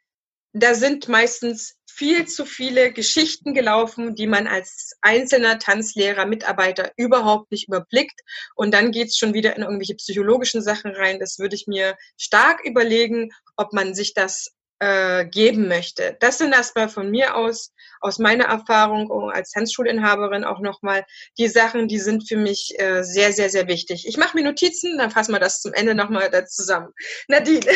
da 0.54 0.76
sind 0.76 1.08
meistens 1.08 1.76
viel 1.96 2.26
zu 2.28 2.46
viele 2.46 2.92
Geschichten 2.92 3.54
gelaufen, 3.54 4.16
die 4.16 4.28
man 4.28 4.48
als 4.48 4.94
einzelner 5.02 5.60
Tanzlehrer, 5.60 6.26
Mitarbeiter 6.26 6.92
überhaupt 6.98 7.52
nicht 7.52 7.68
überblickt. 7.68 8.20
Und 8.56 8.74
dann 8.74 8.92
geht's 8.92 9.18
schon 9.18 9.34
wieder 9.34 9.56
in 9.56 9.64
irgendwelche 9.64 9.96
psychologischen 9.96 10.62
Sachen 10.62 10.92
rein. 10.96 11.20
Das 11.20 11.40
würde 11.40 11.56
ich 11.56 11.68
mir 11.68 11.96
stark 12.18 12.66
überlegen, 12.66 13.30
ob 13.58 13.74
man 13.74 13.94
sich 13.94 14.14
das 14.14 14.52
äh, 14.80 15.26
geben 15.26 15.68
möchte. 15.68 16.18
Das 16.20 16.40
sind 16.40 16.52
erstmal 16.54 16.90
von 16.90 17.10
mir 17.10 17.36
aus, 17.36 17.72
aus 18.02 18.20
meiner 18.20 18.46
Erfahrung 18.46 19.10
als 19.32 19.52
Tanzschulinhaberin 19.52 20.44
auch 20.44 20.60
nochmal 20.60 21.06
die 21.38 21.48
Sachen, 21.48 21.88
die 21.88 22.00
sind 22.00 22.28
für 22.28 22.38
mich 22.38 22.74
äh, 22.80 23.04
sehr, 23.04 23.32
sehr, 23.34 23.50
sehr 23.50 23.68
wichtig. 23.68 24.08
Ich 24.08 24.18
mache 24.18 24.36
mir 24.36 24.44
Notizen, 24.44 24.98
dann 24.98 25.12
fassen 25.12 25.32
wir 25.32 25.40
das 25.40 25.62
zum 25.62 25.74
Ende 25.74 25.96
nochmal 25.96 26.30
zusammen. 26.48 26.90
Nadine. 27.28 27.62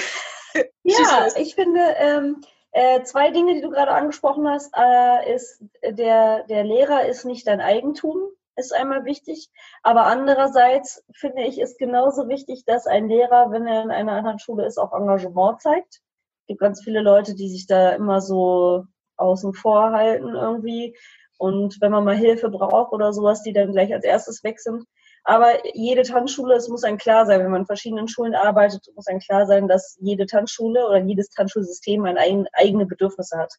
Ja, 0.81 1.27
ich 1.35 1.53
finde, 1.53 1.81
ähm, 1.99 2.41
äh, 2.77 3.01
zwei 3.01 3.31
Dinge, 3.31 3.55
die 3.55 3.61
du 3.61 3.71
gerade 3.71 3.91
angesprochen 3.91 4.47
hast, 4.47 4.71
äh, 4.77 5.33
ist, 5.33 5.63
der, 5.83 6.43
der 6.43 6.63
Lehrer 6.63 7.07
ist 7.07 7.25
nicht 7.25 7.47
dein 7.47 7.59
Eigentum, 7.59 8.29
ist 8.55 8.71
einmal 8.71 9.03
wichtig. 9.03 9.49
Aber 9.81 10.05
andererseits 10.05 11.03
finde 11.11 11.41
ich, 11.41 11.59
ist 11.59 11.79
genauso 11.79 12.29
wichtig, 12.29 12.65
dass 12.65 12.85
ein 12.85 13.09
Lehrer, 13.09 13.49
wenn 13.49 13.65
er 13.65 13.81
in 13.81 13.89
einer 13.89 14.11
anderen 14.11 14.37
Schule 14.37 14.67
ist, 14.67 14.77
auch 14.77 14.93
Engagement 14.93 15.59
zeigt. 15.59 16.01
Es 16.41 16.47
gibt 16.49 16.59
ganz 16.59 16.83
viele 16.83 17.01
Leute, 17.01 17.33
die 17.33 17.49
sich 17.49 17.65
da 17.65 17.93
immer 17.93 18.21
so 18.21 18.83
außen 19.15 19.55
vor 19.55 19.91
halten 19.91 20.35
irgendwie. 20.35 20.95
Und 21.39 21.81
wenn 21.81 21.91
man 21.91 22.05
mal 22.05 22.15
Hilfe 22.15 22.49
braucht 22.49 22.93
oder 22.93 23.11
sowas, 23.11 23.41
die 23.41 23.53
dann 23.53 23.71
gleich 23.71 23.91
als 23.91 24.05
erstes 24.05 24.43
weg 24.43 24.59
sind. 24.59 24.85
Aber 25.29 25.57
jede 25.75 26.03
Tanzschule, 26.03 26.55
es 26.55 26.69
muss 26.69 26.85
ein 26.85 26.97
klar 26.97 27.25
sein, 27.25 27.41
wenn 27.41 27.51
man 27.51 27.63
in 27.63 27.67
verschiedenen 27.67 28.07
Schulen 28.07 28.33
arbeitet, 28.33 28.87
muss 28.95 29.07
ein 29.07 29.19
klar 29.19 29.45
sein, 29.45 29.67
dass 29.67 29.97
jede 29.99 30.25
Tanzschule 30.25 30.87
oder 30.87 30.99
jedes 30.99 31.29
Tanzschulsystem 31.31 32.05
ein 32.05 32.17
eigen, 32.17 32.45
eigene 32.53 32.85
Bedürfnisse 32.85 33.37
hat. 33.37 33.53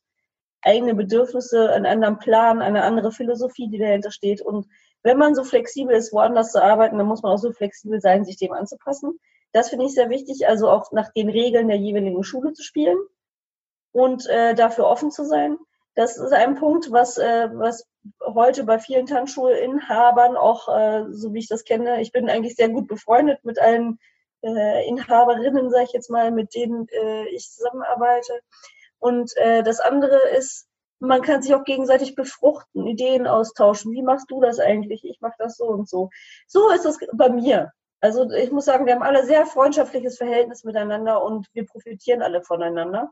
Eigene 0.63 0.95
Bedürfnisse, 0.95 1.71
einen 1.71 1.85
anderen 1.85 2.19
Plan, 2.19 2.63
eine 2.63 2.85
andere 2.85 3.13
Philosophie, 3.13 3.69
die 3.69 3.77
dahinter 3.77 4.11
steht. 4.11 4.41
Und 4.41 4.67
wenn 5.03 5.19
man 5.19 5.35
so 5.35 5.45
flexibel 5.45 5.95
ist, 5.95 6.11
woanders 6.11 6.53
zu 6.53 6.63
arbeiten, 6.65 6.97
dann 6.97 7.07
muss 7.07 7.23
man 7.23 7.33
auch 7.33 7.39
so 7.39 7.53
flexibel 7.53 8.01
sein, 8.01 8.25
sich 8.25 8.39
dem 8.39 8.55
anzupassen. 8.55 9.21
Das 9.53 9.69
finde 9.69 9.85
ich 9.85 9.93
sehr 9.93 10.09
wichtig, 10.09 10.49
also 10.49 10.71
auch 10.71 10.91
nach 10.93 11.13
den 11.13 11.29
Regeln 11.29 11.69
der 11.69 11.77
jeweiligen 11.77 12.25
Schule 12.25 12.55
zu 12.55 12.63
spielen 12.63 12.97
und 13.93 14.27
äh, 14.27 14.55
dafür 14.55 14.87
offen 14.87 15.11
zu 15.11 15.27
sein. 15.27 15.59
Das 15.95 16.17
ist 16.17 16.33
ein 16.33 16.55
Punkt, 16.55 16.91
was, 16.93 17.19
äh, 17.19 17.51
was 17.53 17.87
heute 18.21 18.65
bei 18.65 18.79
vielen 18.79 19.07
Tanzschulinhabern 19.07 20.37
auch, 20.37 20.69
äh, 20.69 21.05
so 21.11 21.33
wie 21.33 21.39
ich 21.39 21.49
das 21.49 21.65
kenne, 21.65 22.01
ich 22.01 22.13
bin 22.13 22.29
eigentlich 22.29 22.57
sehr 22.57 22.69
gut 22.69 22.89
befreundet 22.89 23.45
mit 23.45 23.59
allen 23.59 23.99
äh, 24.43 24.87
Inhaberinnen, 24.87 25.71
sage 25.71 25.85
ich 25.85 25.93
jetzt 25.93 26.11
mal, 26.11 26.31
mit 26.31 26.55
denen 26.55 26.87
äh, 26.89 27.29
ich 27.29 27.51
zusammenarbeite. 27.51 28.41
Und 28.99 29.37
äh, 29.37 29.63
das 29.63 29.81
andere 29.81 30.19
ist, 30.37 30.67
man 31.01 31.23
kann 31.23 31.43
sich 31.43 31.55
auch 31.55 31.65
gegenseitig 31.65 32.15
befruchten, 32.15 32.87
Ideen 32.87 33.27
austauschen. 33.27 33.93
Wie 33.93 34.03
machst 34.03 34.31
du 34.31 34.41
das 34.41 34.59
eigentlich? 34.59 35.05
Ich 35.05 35.21
mache 35.21 35.37
das 35.39 35.57
so 35.57 35.67
und 35.67 35.89
so. 35.89 36.11
So 36.47 36.71
ist 36.71 36.85
das 36.85 36.99
bei 37.13 37.29
mir. 37.29 37.73
Also 38.01 38.31
ich 38.31 38.51
muss 38.51 38.65
sagen, 38.65 38.87
wir 38.87 38.95
haben 38.95 39.03
alle 39.03 39.25
sehr 39.25 39.47
freundschaftliches 39.47 40.19
Verhältnis 40.19 40.65
miteinander 40.65 41.23
und 41.23 41.47
wir 41.53 41.67
profitieren 41.67 42.23
alle 42.23 42.43
voneinander 42.43 43.11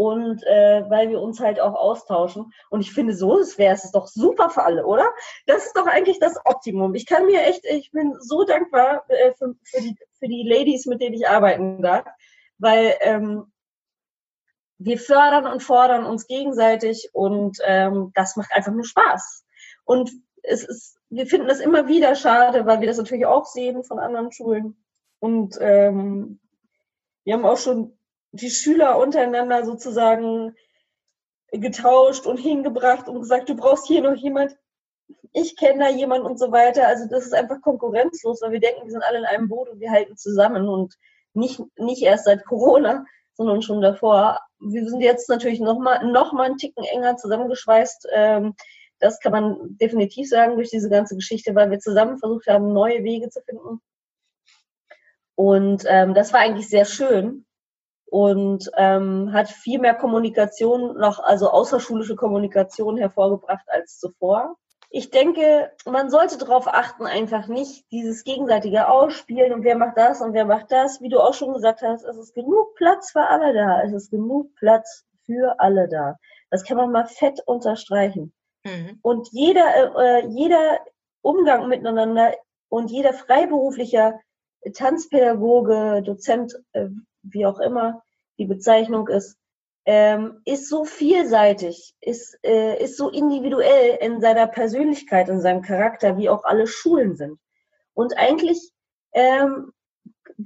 und 0.00 0.42
äh, 0.44 0.88
weil 0.88 1.10
wir 1.10 1.20
uns 1.20 1.40
halt 1.40 1.60
auch 1.60 1.74
austauschen. 1.74 2.54
Und 2.70 2.80
ich 2.80 2.90
finde, 2.90 3.14
so 3.14 3.32
wäre 3.58 3.74
es 3.74 3.92
doch 3.92 4.06
super 4.06 4.48
für 4.48 4.62
alle, 4.62 4.86
oder? 4.86 5.04
Das 5.44 5.66
ist 5.66 5.76
doch 5.76 5.86
eigentlich 5.86 6.18
das 6.18 6.38
Optimum. 6.46 6.94
Ich 6.94 7.04
kann 7.04 7.26
mir 7.26 7.42
echt, 7.42 7.66
ich 7.66 7.90
bin 7.92 8.16
so 8.18 8.44
dankbar 8.44 9.04
äh, 9.08 9.34
für, 9.34 9.56
für, 9.62 9.82
die, 9.82 9.94
für 10.18 10.26
die 10.26 10.48
Ladies, 10.48 10.86
mit 10.86 11.02
denen 11.02 11.16
ich 11.16 11.28
arbeiten 11.28 11.82
darf, 11.82 12.06
weil 12.56 12.94
ähm, 13.02 13.52
wir 14.78 14.96
fördern 14.96 15.46
und 15.46 15.62
fordern 15.62 16.06
uns 16.06 16.26
gegenseitig 16.26 17.10
und 17.12 17.58
ähm, 17.62 18.12
das 18.14 18.36
macht 18.36 18.52
einfach 18.54 18.72
nur 18.72 18.84
Spaß. 18.84 19.44
Und 19.84 20.12
es 20.42 20.64
ist, 20.64 20.96
wir 21.10 21.26
finden 21.26 21.46
das 21.46 21.60
immer 21.60 21.88
wieder 21.88 22.14
schade, 22.14 22.64
weil 22.64 22.80
wir 22.80 22.88
das 22.88 22.96
natürlich 22.96 23.26
auch 23.26 23.44
sehen 23.44 23.84
von 23.84 23.98
anderen 23.98 24.32
Schulen. 24.32 24.82
Und 25.18 25.58
ähm, 25.60 26.40
wir 27.24 27.34
haben 27.34 27.44
auch 27.44 27.58
schon 27.58 27.98
die 28.32 28.50
Schüler 28.50 28.98
untereinander 28.98 29.64
sozusagen 29.64 30.54
getauscht 31.52 32.26
und 32.26 32.36
hingebracht 32.38 33.08
und 33.08 33.20
gesagt, 33.20 33.48
du 33.48 33.56
brauchst 33.56 33.86
hier 33.86 34.02
noch 34.02 34.14
jemand, 34.14 34.56
ich 35.32 35.56
kenne 35.56 35.84
da 35.84 35.90
jemand 35.90 36.24
und 36.24 36.38
so 36.38 36.52
weiter. 36.52 36.86
Also 36.86 37.08
das 37.08 37.24
ist 37.24 37.34
einfach 37.34 37.60
konkurrenzlos, 37.60 38.40
weil 38.42 38.52
wir 38.52 38.60
denken, 38.60 38.84
wir 38.84 38.92
sind 38.92 39.02
alle 39.02 39.18
in 39.18 39.24
einem 39.24 39.48
Boot 39.48 39.68
und 39.68 39.80
wir 39.80 39.90
halten 39.90 40.16
zusammen 40.16 40.68
und 40.68 40.94
nicht, 41.34 41.60
nicht 41.76 42.02
erst 42.02 42.24
seit 42.24 42.44
Corona, 42.44 43.04
sondern 43.34 43.62
schon 43.62 43.80
davor. 43.80 44.40
Wir 44.60 44.88
sind 44.88 45.00
jetzt 45.00 45.28
natürlich 45.28 45.60
nochmal 45.60 46.04
noch 46.04 46.32
mal 46.32 46.46
einen 46.46 46.58
Ticken 46.58 46.84
enger 46.84 47.16
zusammengeschweißt. 47.16 48.08
Ähm, 48.12 48.54
das 48.98 49.18
kann 49.20 49.32
man 49.32 49.78
definitiv 49.78 50.28
sagen 50.28 50.56
durch 50.56 50.70
diese 50.70 50.90
ganze 50.90 51.14
Geschichte, 51.14 51.54
weil 51.54 51.70
wir 51.70 51.78
zusammen 51.78 52.18
versucht 52.18 52.46
haben, 52.46 52.72
neue 52.72 53.02
Wege 53.02 53.30
zu 53.30 53.40
finden. 53.42 53.80
Und 55.34 55.84
ähm, 55.88 56.12
das 56.14 56.32
war 56.32 56.40
eigentlich 56.40 56.68
sehr 56.68 56.84
schön 56.84 57.46
und 58.10 58.68
ähm, 58.76 59.32
hat 59.32 59.48
viel 59.48 59.78
mehr 59.78 59.94
Kommunikation 59.94 60.98
noch, 60.98 61.20
also 61.20 61.50
außerschulische 61.50 62.16
Kommunikation 62.16 62.96
hervorgebracht 62.96 63.64
als 63.68 63.98
zuvor. 63.98 64.56
Ich 64.92 65.10
denke, 65.10 65.70
man 65.86 66.10
sollte 66.10 66.36
darauf 66.36 66.66
achten, 66.66 67.06
einfach 67.06 67.46
nicht 67.46 67.84
dieses 67.92 68.24
gegenseitige 68.24 68.88
Ausspielen 68.88 69.52
und 69.52 69.62
wer 69.62 69.76
macht 69.76 69.96
das 69.96 70.20
und 70.20 70.32
wer 70.32 70.44
macht 70.44 70.72
das. 70.72 71.00
Wie 71.00 71.08
du 71.08 71.20
auch 71.20 71.34
schon 71.34 71.54
gesagt 71.54 71.82
hast, 71.82 72.02
es 72.02 72.16
ist 72.16 72.34
genug 72.34 72.74
Platz 72.74 73.12
für 73.12 73.22
alle 73.22 73.54
da. 73.54 73.82
Es 73.82 73.92
ist 73.92 74.10
genug 74.10 74.52
Platz 74.56 75.04
für 75.26 75.60
alle 75.60 75.88
da. 75.88 76.16
Das 76.50 76.64
kann 76.64 76.76
man 76.76 76.90
mal 76.90 77.06
fett 77.06 77.40
unterstreichen. 77.46 78.32
Mhm. 78.64 78.98
Und 79.02 79.28
jeder, 79.30 79.96
äh, 79.96 80.26
jeder 80.26 80.80
Umgang 81.22 81.68
miteinander 81.68 82.34
und 82.68 82.90
jeder 82.90 83.12
freiberuflicher 83.12 84.18
Tanzpädagoge, 84.74 86.02
Dozent, 86.02 86.54
äh, 86.72 86.88
wie 87.22 87.46
auch 87.46 87.60
immer 87.60 88.02
die 88.38 88.46
Bezeichnung 88.46 89.08
ist, 89.08 89.36
ähm, 89.86 90.40
ist 90.44 90.68
so 90.68 90.84
vielseitig, 90.84 91.94
ist, 92.00 92.38
äh, 92.44 92.82
ist 92.82 92.96
so 92.96 93.08
individuell 93.08 93.98
in 94.00 94.20
seiner 94.20 94.46
Persönlichkeit, 94.46 95.28
in 95.28 95.40
seinem 95.40 95.62
Charakter, 95.62 96.18
wie 96.18 96.28
auch 96.28 96.44
alle 96.44 96.66
Schulen 96.66 97.16
sind. 97.16 97.38
Und 97.94 98.16
eigentlich 98.18 98.70
ähm, 99.12 99.72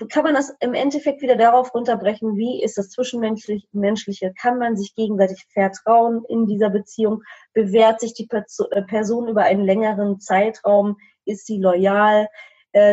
kann 0.08 0.24
man 0.24 0.34
das 0.34 0.54
im 0.60 0.74
Endeffekt 0.74 1.22
wieder 1.22 1.36
darauf 1.36 1.74
runterbrechen, 1.74 2.36
wie 2.36 2.62
ist 2.62 2.78
das 2.78 2.90
Zwischenmenschliche, 2.90 3.66
Menschliche, 3.72 4.32
kann 4.40 4.58
man 4.58 4.76
sich 4.76 4.94
gegenseitig 4.94 5.44
vertrauen 5.52 6.24
in 6.28 6.46
dieser 6.46 6.70
Beziehung, 6.70 7.22
bewährt 7.52 8.00
sich 8.00 8.14
die 8.14 8.28
äh, 8.30 8.82
Person 8.82 9.28
über 9.28 9.42
einen 9.42 9.64
längeren 9.64 10.20
Zeitraum, 10.20 10.96
ist 11.24 11.46
sie 11.46 11.58
loyal, 11.58 12.28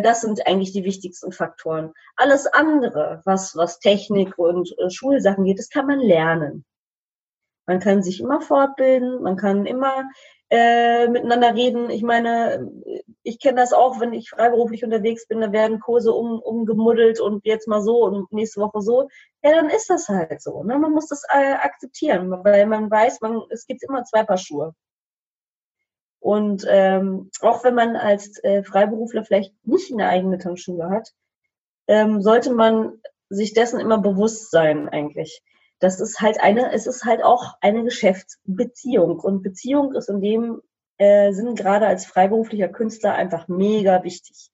das 0.02 0.22
sind 0.22 0.46
eigentlich 0.48 0.72
die 0.72 0.84
wichtigsten 0.84 1.32
Faktoren. 1.32 1.94
Alles 2.16 2.46
andere, 2.48 3.22
was, 3.26 3.56
was 3.56 3.80
Technik 3.80 4.38
und 4.38 4.74
äh, 4.78 4.90
Schulsachen 4.90 5.46
geht, 5.46 5.60
das 5.60 5.70
kann 5.70 5.88
man 5.88 6.00
lernen. 6.00 6.66
Man 7.68 7.80
kann 7.80 8.04
sich 8.04 8.20
immer 8.20 8.42
fortbilden, 8.42 9.22
man 9.22 9.38
kann 9.38 9.66
immer 9.66 10.10
äh, 10.50 11.08
miteinander 11.08 11.56
reden. 11.56 11.90
Ich 11.90 12.04
meine, 12.04 12.70
ich 13.24 13.40
kenne 13.40 13.62
das 13.62 13.72
auch, 13.72 14.00
wenn 14.00 14.14
ich 14.14 14.30
freiberuflich 14.30 14.84
unterwegs 14.84 15.28
bin, 15.28 15.42
da 15.42 15.52
werden 15.52 15.80
Kurse 15.80 16.12
um, 16.12 16.40
umgemuddelt 16.40 17.20
und 17.20 17.46
jetzt 17.46 17.68
mal 17.68 17.82
so 17.82 18.04
und 18.04 18.32
nächste 18.34 18.62
Woche 18.62 18.82
so. 18.82 19.08
Ja, 19.44 19.52
dann 19.52 19.70
ist 19.70 19.90
das 19.90 20.10
halt 20.10 20.42
so. 20.42 20.64
Ne? 20.64 20.78
Man 20.78 20.92
muss 20.92 21.08
das 21.08 21.24
äh, 21.30 21.54
akzeptieren, 21.54 22.30
weil 22.44 22.66
man 22.66 22.92
weiß, 22.92 23.22
man, 23.22 23.42
es 23.50 23.66
gibt 23.66 23.84
immer 23.84 24.04
zwei 24.04 24.24
Paar 24.24 24.38
Schuhe. 24.38 24.74
Und 26.22 26.66
ähm, 26.70 27.32
auch 27.42 27.64
wenn 27.64 27.74
man 27.74 27.96
als 27.96 28.42
äh, 28.44 28.64
Freiberufler 28.64 29.26
vielleicht 29.26 29.54
nicht 29.66 29.92
eine 29.92 30.08
eigene 30.08 30.38
Tanzschule 30.38 30.88
hat, 30.90 31.10
ähm, 31.88 32.22
sollte 32.22 32.54
man 32.54 33.02
sich 33.30 33.54
dessen 33.54 33.80
immer 33.80 33.98
bewusst 33.98 34.52
sein 34.52 34.88
eigentlich. 34.88 35.42
Das 35.80 36.00
ist 36.00 36.22
halt 36.22 36.40
eine, 36.40 36.72
es 36.74 36.86
ist 36.86 37.06
halt 37.06 37.24
auch 37.24 37.56
eine 37.60 37.84
Geschäftsbeziehung. 37.84 39.20
Und 39.20 39.42
Beziehung 39.42 39.96
ist 39.96 40.10
in 40.10 40.22
dem 40.22 40.62
äh, 40.98 41.34
Sinn 41.34 41.56
gerade 41.56 41.88
als 41.88 42.06
freiberuflicher 42.06 42.70
Künstler 42.70 43.16
einfach 43.16 43.48
mega 43.48 44.04
wichtig. 44.04 44.52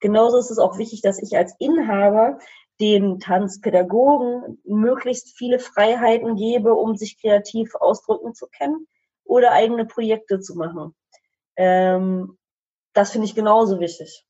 Genauso 0.00 0.38
ist 0.38 0.50
es 0.50 0.58
auch 0.58 0.78
wichtig, 0.78 1.02
dass 1.02 1.22
ich 1.22 1.36
als 1.36 1.54
Inhaber 1.58 2.38
den 2.80 3.20
Tanzpädagogen 3.20 4.58
möglichst 4.64 5.36
viele 5.36 5.58
Freiheiten 5.58 6.36
gebe, 6.36 6.72
um 6.72 6.96
sich 6.96 7.20
kreativ 7.20 7.74
ausdrücken 7.74 8.34
zu 8.34 8.46
können 8.56 8.86
oder 9.22 9.52
eigene 9.52 9.84
Projekte 9.84 10.40
zu 10.40 10.54
machen. 10.56 10.94
Ähm, 11.56 12.38
das 12.92 13.12
finde 13.12 13.26
ich 13.26 13.34
genauso 13.34 13.80
wichtig. 13.80 14.26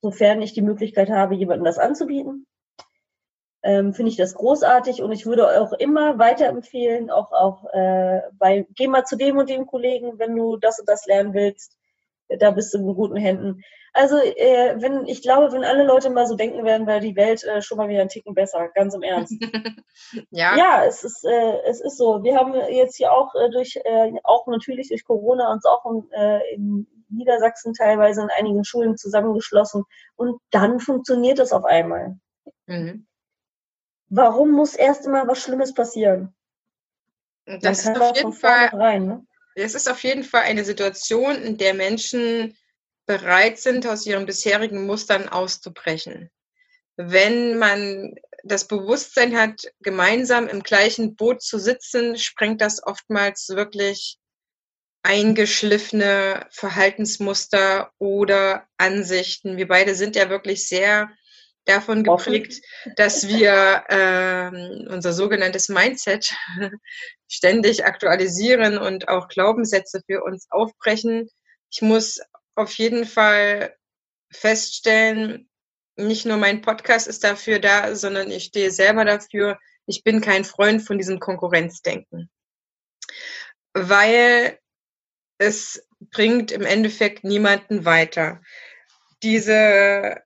Sofern 0.00 0.42
ich 0.42 0.52
die 0.52 0.62
Möglichkeit 0.62 1.10
habe, 1.10 1.34
jemandem 1.34 1.64
das 1.64 1.78
anzubieten, 1.78 2.46
ähm, 3.62 3.94
finde 3.94 4.10
ich 4.10 4.16
das 4.16 4.34
großartig 4.34 5.02
und 5.02 5.12
ich 5.12 5.24
würde 5.24 5.60
auch 5.60 5.72
immer 5.72 6.18
weiterempfehlen, 6.18 7.10
auch 7.10 7.32
auch 7.32 7.64
äh, 7.72 8.20
bei, 8.32 8.66
geh 8.74 8.88
mal 8.88 9.04
zu 9.04 9.16
dem 9.16 9.38
und 9.38 9.48
dem 9.48 9.66
Kollegen, 9.66 10.18
wenn 10.18 10.36
du 10.36 10.56
das 10.58 10.78
und 10.80 10.88
das 10.88 11.06
lernen 11.06 11.32
willst, 11.32 11.76
da 12.28 12.50
bist 12.50 12.74
du 12.74 12.78
in 12.78 12.94
guten 12.94 13.16
Händen. 13.16 13.62
Also 13.96 14.16
äh, 14.18 14.74
wenn 14.78 15.06
ich 15.06 15.22
glaube, 15.22 15.52
wenn 15.52 15.62
alle 15.62 15.84
Leute 15.84 16.10
mal 16.10 16.26
so 16.26 16.34
denken 16.34 16.64
werden, 16.64 16.88
wäre 16.88 16.98
die 16.98 17.14
Welt 17.14 17.44
äh, 17.44 17.62
schon 17.62 17.78
mal 17.78 17.88
wieder 17.88 18.00
ein 18.00 18.08
Ticken 18.08 18.34
besser, 18.34 18.68
ganz 18.74 18.92
im 18.92 19.02
Ernst. 19.02 19.32
ja. 20.30 20.56
Ja, 20.56 20.84
es 20.84 21.04
ist 21.04 21.24
äh, 21.24 21.60
es 21.66 21.80
ist 21.80 21.96
so. 21.96 22.24
Wir 22.24 22.36
haben 22.36 22.54
jetzt 22.54 22.96
hier 22.96 23.12
auch 23.12 23.32
äh, 23.36 23.50
durch 23.50 23.76
äh, 23.84 24.12
auch 24.24 24.48
natürlich 24.48 24.88
durch 24.88 25.04
Corona 25.04 25.52
uns 25.52 25.64
auch 25.64 25.86
in, 25.86 26.10
äh, 26.10 26.40
in 26.54 26.88
Niedersachsen 27.08 27.72
teilweise 27.72 28.22
in 28.22 28.30
einigen 28.36 28.64
Schulen 28.64 28.96
zusammengeschlossen 28.96 29.84
und 30.16 30.40
dann 30.50 30.80
funktioniert 30.80 31.38
das 31.38 31.52
auf 31.52 31.64
einmal. 31.64 32.16
Mhm. 32.66 33.06
Warum 34.08 34.50
muss 34.50 34.74
erst 34.74 35.06
immer 35.06 35.28
was 35.28 35.40
Schlimmes 35.40 35.72
passieren? 35.72 36.34
Das 37.46 37.84
ist 37.84 38.00
auf 38.00 38.16
jeden 38.16 38.32
Fall 38.32 38.68
rein, 38.72 39.06
ne? 39.06 39.26
es 39.54 39.74
ist 39.74 39.88
auf 39.88 40.02
jeden 40.02 40.24
Fall 40.24 40.42
eine 40.42 40.64
Situation, 40.64 41.36
in 41.36 41.58
der 41.58 41.74
Menschen 41.74 42.56
bereit 43.06 43.58
sind, 43.58 43.86
aus 43.86 44.06
ihren 44.06 44.26
bisherigen 44.26 44.86
Mustern 44.86 45.28
auszubrechen. 45.28 46.30
Wenn 46.96 47.58
man 47.58 48.14
das 48.44 48.68
Bewusstsein 48.68 49.36
hat, 49.36 49.66
gemeinsam 49.80 50.48
im 50.48 50.62
gleichen 50.62 51.16
Boot 51.16 51.42
zu 51.42 51.58
sitzen, 51.58 52.16
sprengt 52.16 52.60
das 52.60 52.82
oftmals 52.86 53.48
wirklich 53.48 54.18
eingeschliffene 55.02 56.46
Verhaltensmuster 56.50 57.92
oder 57.98 58.66
Ansichten. 58.78 59.56
Wir 59.56 59.68
beide 59.68 59.94
sind 59.94 60.16
ja 60.16 60.30
wirklich 60.30 60.66
sehr 60.66 61.10
davon 61.66 62.04
geprägt, 62.04 62.62
dass 62.96 63.28
wir 63.28 63.84
äh, 63.88 64.88
unser 64.88 65.12
sogenanntes 65.12 65.68
Mindset 65.68 66.34
ständig 67.28 67.84
aktualisieren 67.84 68.78
und 68.78 69.08
auch 69.08 69.28
Glaubenssätze 69.28 70.02
für 70.06 70.22
uns 70.22 70.46
aufbrechen. 70.50 71.28
Ich 71.70 71.82
muss 71.82 72.20
auf 72.54 72.72
jeden 72.74 73.04
Fall 73.04 73.76
feststellen, 74.30 75.48
nicht 75.96 76.26
nur 76.26 76.36
mein 76.36 76.60
Podcast 76.60 77.06
ist 77.06 77.22
dafür 77.22 77.58
da, 77.58 77.94
sondern 77.94 78.30
ich 78.30 78.44
stehe 78.44 78.70
selber 78.70 79.04
dafür. 79.04 79.58
Ich 79.86 80.02
bin 80.02 80.20
kein 80.20 80.44
Freund 80.44 80.82
von 80.82 80.98
diesem 80.98 81.20
Konkurrenzdenken, 81.20 82.30
weil 83.74 84.58
es 85.38 85.86
bringt 86.00 86.52
im 86.52 86.62
Endeffekt 86.62 87.24
niemanden 87.24 87.84
weiter. 87.84 88.40
Diese 89.22 90.24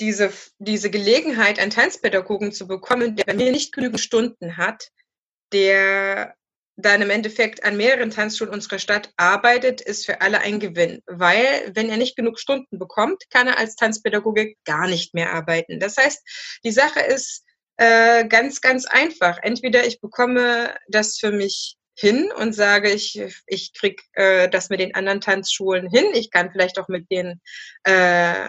diese, 0.00 0.32
diese 0.58 0.90
Gelegenheit, 0.90 1.58
einen 1.58 1.70
Tanzpädagogen 1.70 2.52
zu 2.52 2.66
bekommen, 2.66 3.16
der 3.16 3.24
bei 3.24 3.34
mir 3.34 3.50
nicht 3.50 3.72
genügend 3.72 4.00
Stunden 4.00 4.56
hat, 4.56 4.90
der 5.52 6.34
dann 6.82 7.02
im 7.02 7.10
Endeffekt 7.10 7.64
an 7.64 7.76
mehreren 7.76 8.10
Tanzschulen 8.10 8.52
unserer 8.52 8.78
Stadt 8.78 9.10
arbeitet, 9.16 9.80
ist 9.80 10.06
für 10.06 10.20
alle 10.20 10.40
ein 10.40 10.60
Gewinn. 10.60 11.02
Weil, 11.06 11.70
wenn 11.74 11.88
er 11.88 11.96
nicht 11.96 12.16
genug 12.16 12.38
Stunden 12.38 12.78
bekommt, 12.78 13.24
kann 13.30 13.46
er 13.46 13.58
als 13.58 13.76
Tanzpädagoge 13.76 14.54
gar 14.64 14.88
nicht 14.88 15.14
mehr 15.14 15.32
arbeiten. 15.32 15.80
Das 15.80 15.96
heißt, 15.96 16.20
die 16.64 16.72
Sache 16.72 17.00
ist 17.00 17.44
äh, 17.76 18.26
ganz, 18.26 18.60
ganz 18.60 18.86
einfach. 18.86 19.38
Entweder 19.42 19.86
ich 19.86 20.00
bekomme 20.00 20.74
das 20.88 21.18
für 21.18 21.32
mich 21.32 21.76
hin 21.94 22.30
und 22.32 22.54
sage, 22.54 22.90
ich, 22.90 23.22
ich 23.46 23.72
krieg 23.74 24.02
äh, 24.14 24.48
das 24.48 24.70
mit 24.70 24.80
den 24.80 24.94
anderen 24.94 25.20
Tanzschulen 25.20 25.88
hin. 25.90 26.06
Ich 26.14 26.30
kann 26.30 26.50
vielleicht 26.50 26.78
auch 26.78 26.88
mit 26.88 27.10
den 27.10 27.40
äh, 27.84 28.48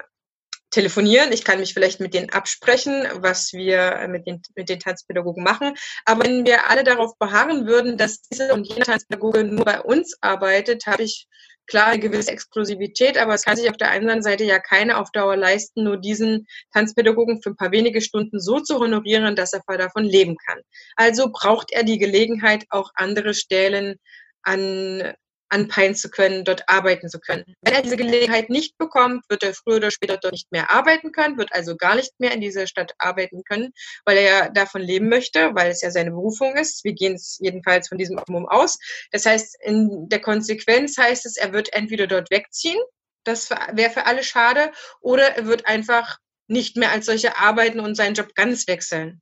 telefonieren, 0.73 1.31
ich 1.31 1.45
kann 1.45 1.59
mich 1.59 1.73
vielleicht 1.73 1.99
mit 1.99 2.13
denen 2.13 2.31
absprechen, 2.31 3.07
was 3.15 3.53
wir 3.53 4.07
mit 4.09 4.25
den, 4.25 4.41
mit 4.55 4.69
den 4.69 4.79
Tanzpädagogen 4.79 5.43
machen. 5.43 5.75
Aber 6.05 6.23
wenn 6.23 6.45
wir 6.45 6.69
alle 6.69 6.83
darauf 6.83 7.17
beharren 7.19 7.67
würden, 7.67 7.97
dass 7.97 8.21
diese 8.23 8.53
und 8.53 8.67
jene 8.67 8.86
Tanzpädagoge 8.86 9.43
nur 9.43 9.65
bei 9.65 9.79
uns 9.79 10.17
arbeitet, 10.21 10.88
habe 10.88 11.03
ich 11.03 11.27
klar 11.67 11.88
eine 11.88 11.99
gewisse 11.99 12.31
Exklusivität, 12.31 13.17
aber 13.17 13.36
es 13.36 13.43
kann 13.43 13.55
sich 13.55 13.69
auf 13.69 13.77
der 13.77 13.91
anderen 13.91 14.21
Seite 14.21 14.43
ja 14.43 14.59
keiner 14.59 14.99
auf 14.99 15.12
Dauer 15.12 15.38
leisten, 15.38 15.83
nur 15.83 15.97
diesen 15.97 16.47
Tanzpädagogen 16.73 17.41
für 17.41 17.51
ein 17.51 17.55
paar 17.55 17.71
wenige 17.71 18.01
Stunden 18.01 18.39
so 18.39 18.59
zu 18.59 18.79
honorieren, 18.79 19.36
dass 19.36 19.53
er 19.53 19.62
davon 19.77 20.03
leben 20.03 20.36
kann. 20.45 20.59
Also 20.95 21.29
braucht 21.31 21.71
er 21.71 21.83
die 21.83 21.99
Gelegenheit, 21.99 22.65
auch 22.69 22.89
andere 22.95 23.33
Stellen 23.33 23.95
an 24.41 25.13
anpeilen 25.49 25.95
zu 25.95 26.10
können, 26.10 26.43
dort 26.43 26.67
arbeiten 26.67 27.10
zu 27.10 27.19
können. 27.19 27.43
Wenn 27.62 27.73
er 27.73 27.82
diese 27.82 27.97
Gelegenheit 27.97 28.49
nicht 28.49 28.77
bekommt, 28.77 29.23
wird 29.29 29.43
er 29.43 29.53
früher 29.53 29.77
oder 29.77 29.91
später 29.91 30.17
dort 30.17 30.34
nicht 30.34 30.51
mehr 30.51 30.71
arbeiten 30.71 31.12
können, 31.12 31.38
wird 31.38 31.53
also 31.53 31.75
gar 31.75 31.95
nicht 31.95 32.12
mehr 32.19 32.32
in 32.32 32.41
dieser 32.41 32.67
Stadt 32.67 32.93
arbeiten 32.97 33.43
können, 33.43 33.71
weil 34.06 34.17
er 34.17 34.23
ja 34.23 34.49
davon 34.49 34.82
leben 34.82 35.10
möchte, 35.10 35.53
weil 35.53 35.71
es 35.71 35.82
ja 35.82 35.91
seine 35.91 36.12
Berufung 36.12 36.56
ist. 36.56 36.84
Wir 36.84 36.93
gehen 36.93 37.15
es 37.15 37.38
jedenfalls 37.39 37.88
von 37.88 37.97
diesem 37.97 38.17
Optimum 38.17 38.47
aus. 38.47 38.77
Das 39.12 39.25
heißt, 39.25 39.58
in 39.62 40.10
der 40.10 40.21
Konsequenz 40.21 40.97
heißt 40.97 41.25
es, 41.25 41.38
er 41.38 41.53
wird 41.53 41.73
entweder 41.73 42.08
dort 42.08 42.32
wegziehen, 42.32 42.79
das 43.23 43.49
wäre 43.49 43.91
für 43.91 44.06
alle 44.06 44.23
schade, 44.23 44.71
oder 45.01 45.36
er 45.36 45.45
wird 45.45 45.65
einfach 45.65 46.17
nicht 46.47 46.75
mehr 46.75 46.91
als 46.91 47.06
solche 47.06 47.38
arbeiten 47.38 47.79
und 47.79 47.95
seinen 47.95 48.15
Job 48.15 48.36
ganz 48.36 48.67
wechseln. 48.67 49.21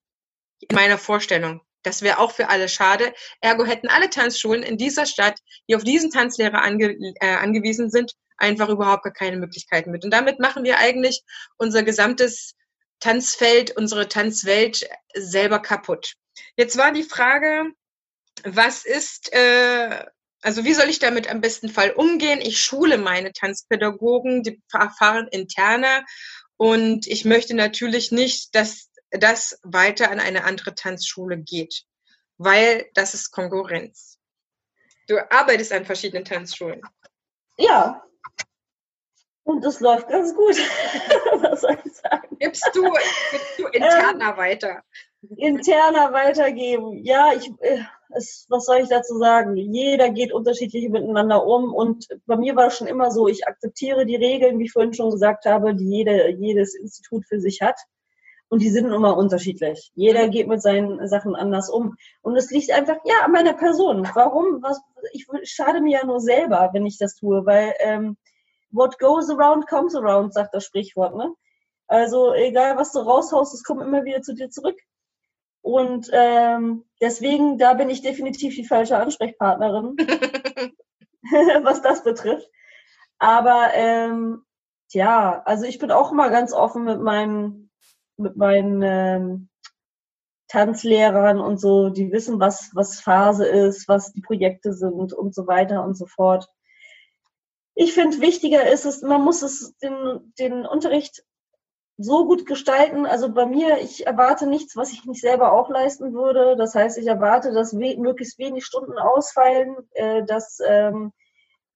In 0.67 0.75
meiner 0.75 0.97
Vorstellung. 0.97 1.61
Das 1.83 2.01
wäre 2.01 2.19
auch 2.19 2.31
für 2.31 2.49
alle 2.49 2.69
schade. 2.69 3.13
Ergo 3.41 3.65
hätten 3.65 3.87
alle 3.87 4.09
Tanzschulen 4.09 4.63
in 4.63 4.77
dieser 4.77 5.05
Stadt, 5.05 5.39
die 5.67 5.75
auf 5.75 5.83
diesen 5.83 6.11
Tanzlehrer 6.11 6.61
ange, 6.61 6.95
äh, 7.19 7.35
angewiesen 7.35 7.89
sind, 7.89 8.13
einfach 8.37 8.69
überhaupt 8.69 9.03
gar 9.03 9.13
keine 9.13 9.37
Möglichkeiten 9.37 9.91
mit. 9.91 10.03
Und 10.03 10.11
damit 10.11 10.39
machen 10.39 10.63
wir 10.63 10.77
eigentlich 10.77 11.21
unser 11.57 11.83
gesamtes 11.83 12.53
Tanzfeld, 12.99 13.75
unsere 13.75 14.07
Tanzwelt 14.07 14.87
selber 15.13 15.59
kaputt. 15.59 16.13
Jetzt 16.55 16.77
war 16.77 16.91
die 16.91 17.03
Frage, 17.03 17.71
was 18.43 18.85
ist, 18.85 19.33
äh, 19.33 20.05
also 20.41 20.63
wie 20.63 20.73
soll 20.73 20.89
ich 20.89 20.99
damit 20.99 21.29
am 21.29 21.41
besten 21.41 21.69
Fall 21.69 21.91
umgehen? 21.91 22.39
Ich 22.41 22.61
schule 22.61 22.97
meine 22.97 23.33
Tanzpädagogen, 23.33 24.43
die 24.43 24.61
erfahren 24.71 25.27
interner 25.31 26.03
und 26.57 27.07
ich 27.07 27.25
möchte 27.25 27.55
natürlich 27.55 28.11
nicht, 28.11 28.53
dass 28.55 28.90
das 29.11 29.59
weiter 29.63 30.11
an 30.11 30.19
eine 30.19 30.43
andere 30.43 30.75
Tanzschule 30.75 31.37
geht, 31.37 31.83
weil 32.37 32.89
das 32.93 33.13
ist 33.13 33.31
Konkurrenz. 33.31 34.19
Du 35.07 35.17
arbeitest 35.31 35.73
an 35.73 35.85
verschiedenen 35.85 36.25
Tanzschulen. 36.25 36.81
Ja. 37.57 38.03
Und 39.43 39.65
das 39.65 39.79
läuft 39.79 40.07
ganz 40.07 40.33
gut. 40.35 40.55
Was 41.41 41.61
soll 41.61 41.77
ich 41.83 41.93
sagen? 41.93 42.37
Gibst 42.39 42.69
du, 42.73 42.83
gibst 42.83 43.59
du 43.59 43.67
interner 43.67 44.31
ähm, 44.31 44.37
weiter? 44.37 44.83
Interner 45.37 46.13
weitergeben. 46.13 47.03
Ja, 47.03 47.33
ich, 47.33 47.51
äh, 47.59 47.81
es, 48.13 48.45
was 48.49 48.65
soll 48.65 48.79
ich 48.79 48.89
dazu 48.89 49.17
sagen? 49.17 49.55
Jeder 49.55 50.09
geht 50.09 50.33
unterschiedlich 50.33 50.89
miteinander 50.89 51.45
um 51.45 51.73
und 51.73 52.07
bei 52.25 52.35
mir 52.35 52.55
war 52.55 52.67
es 52.67 52.77
schon 52.77 52.87
immer 52.87 53.11
so, 53.11 53.27
ich 53.27 53.47
akzeptiere 53.47 54.05
die 54.05 54.15
Regeln, 54.15 54.59
wie 54.59 54.65
ich 54.65 54.71
vorhin 54.71 54.93
schon 54.93 55.11
gesagt 55.11 55.45
habe, 55.45 55.75
die 55.75 55.85
jede, 55.85 56.29
jedes 56.29 56.75
Institut 56.75 57.25
für 57.27 57.39
sich 57.39 57.61
hat. 57.61 57.79
Und 58.51 58.61
die 58.61 58.69
sind 58.69 58.91
immer 58.91 59.15
unterschiedlich. 59.15 59.91
Jeder 59.95 60.27
mhm. 60.27 60.31
geht 60.31 60.49
mit 60.49 60.61
seinen 60.61 61.07
Sachen 61.07 61.37
anders 61.37 61.69
um. 61.69 61.95
Und 62.21 62.35
es 62.35 62.51
liegt 62.51 62.69
einfach, 62.71 62.97
ja, 63.05 63.23
an 63.23 63.31
meiner 63.31 63.53
Person. 63.53 64.05
Warum? 64.13 64.61
Was, 64.61 64.81
ich 65.13 65.25
schade 65.43 65.79
mir 65.79 65.99
ja 65.99 66.05
nur 66.05 66.19
selber, 66.19 66.69
wenn 66.73 66.85
ich 66.85 66.97
das 66.97 67.15
tue, 67.15 67.45
weil 67.45 67.73
ähm, 67.79 68.17
what 68.69 68.99
goes 68.99 69.29
around 69.29 69.67
comes 69.67 69.95
around, 69.95 70.33
sagt 70.33 70.53
das 70.53 70.65
Sprichwort, 70.65 71.15
ne? 71.15 71.33
Also 71.87 72.33
egal, 72.33 72.75
was 72.75 72.91
du 72.91 72.99
raushaust, 72.99 73.53
es 73.53 73.63
kommt 73.63 73.81
immer 73.81 74.03
wieder 74.03 74.21
zu 74.21 74.35
dir 74.35 74.49
zurück. 74.49 74.79
Und 75.61 76.09
ähm, 76.11 76.83
deswegen, 76.99 77.57
da 77.57 77.73
bin 77.73 77.89
ich 77.89 78.01
definitiv 78.01 78.55
die 78.55 78.65
falsche 78.65 78.97
Ansprechpartnerin, 78.97 79.95
was 81.63 81.81
das 81.81 82.03
betrifft. 82.03 82.49
Aber 83.17 83.69
ähm, 83.75 84.43
ja, 84.89 85.41
also 85.45 85.65
ich 85.65 85.79
bin 85.79 85.91
auch 85.91 86.11
immer 86.11 86.29
ganz 86.29 86.51
offen 86.51 86.83
mit 86.83 86.99
meinen, 86.99 87.70
mit 88.21 88.37
meinen 88.37 88.81
ähm, 88.83 89.49
Tanzlehrern 90.47 91.39
und 91.39 91.59
so, 91.59 91.89
die 91.89 92.11
wissen, 92.11 92.39
was, 92.39 92.71
was 92.73 92.99
Phase 92.99 93.45
ist, 93.45 93.87
was 93.87 94.11
die 94.11 94.21
Projekte 94.21 94.73
sind 94.73 95.13
und 95.13 95.33
so 95.33 95.47
weiter 95.47 95.83
und 95.83 95.95
so 95.95 96.05
fort. 96.05 96.47
Ich 97.73 97.93
finde, 97.93 98.19
wichtiger 98.19 98.69
ist 98.69 98.85
es, 98.85 99.01
man 99.01 99.23
muss 99.23 99.41
es 99.41 99.77
den, 99.77 100.33
den 100.37 100.65
Unterricht 100.65 101.23
so 101.97 102.25
gut 102.25 102.45
gestalten. 102.45 103.05
Also 103.05 103.31
bei 103.31 103.45
mir, 103.45 103.79
ich 103.79 104.05
erwarte 104.05 104.47
nichts, 104.47 104.75
was 104.75 104.91
ich 104.91 105.05
nicht 105.05 105.21
selber 105.21 105.53
auch 105.53 105.69
leisten 105.69 106.13
würde. 106.13 106.55
Das 106.57 106.75
heißt, 106.75 106.97
ich 106.97 107.07
erwarte, 107.07 107.53
dass 107.53 107.73
we 107.73 107.95
möglichst 107.97 108.37
wenig 108.39 108.65
Stunden 108.65 108.97
ausfallen, 108.97 109.75
äh, 109.91 110.23
dass 110.23 110.59
ähm, 110.65 111.13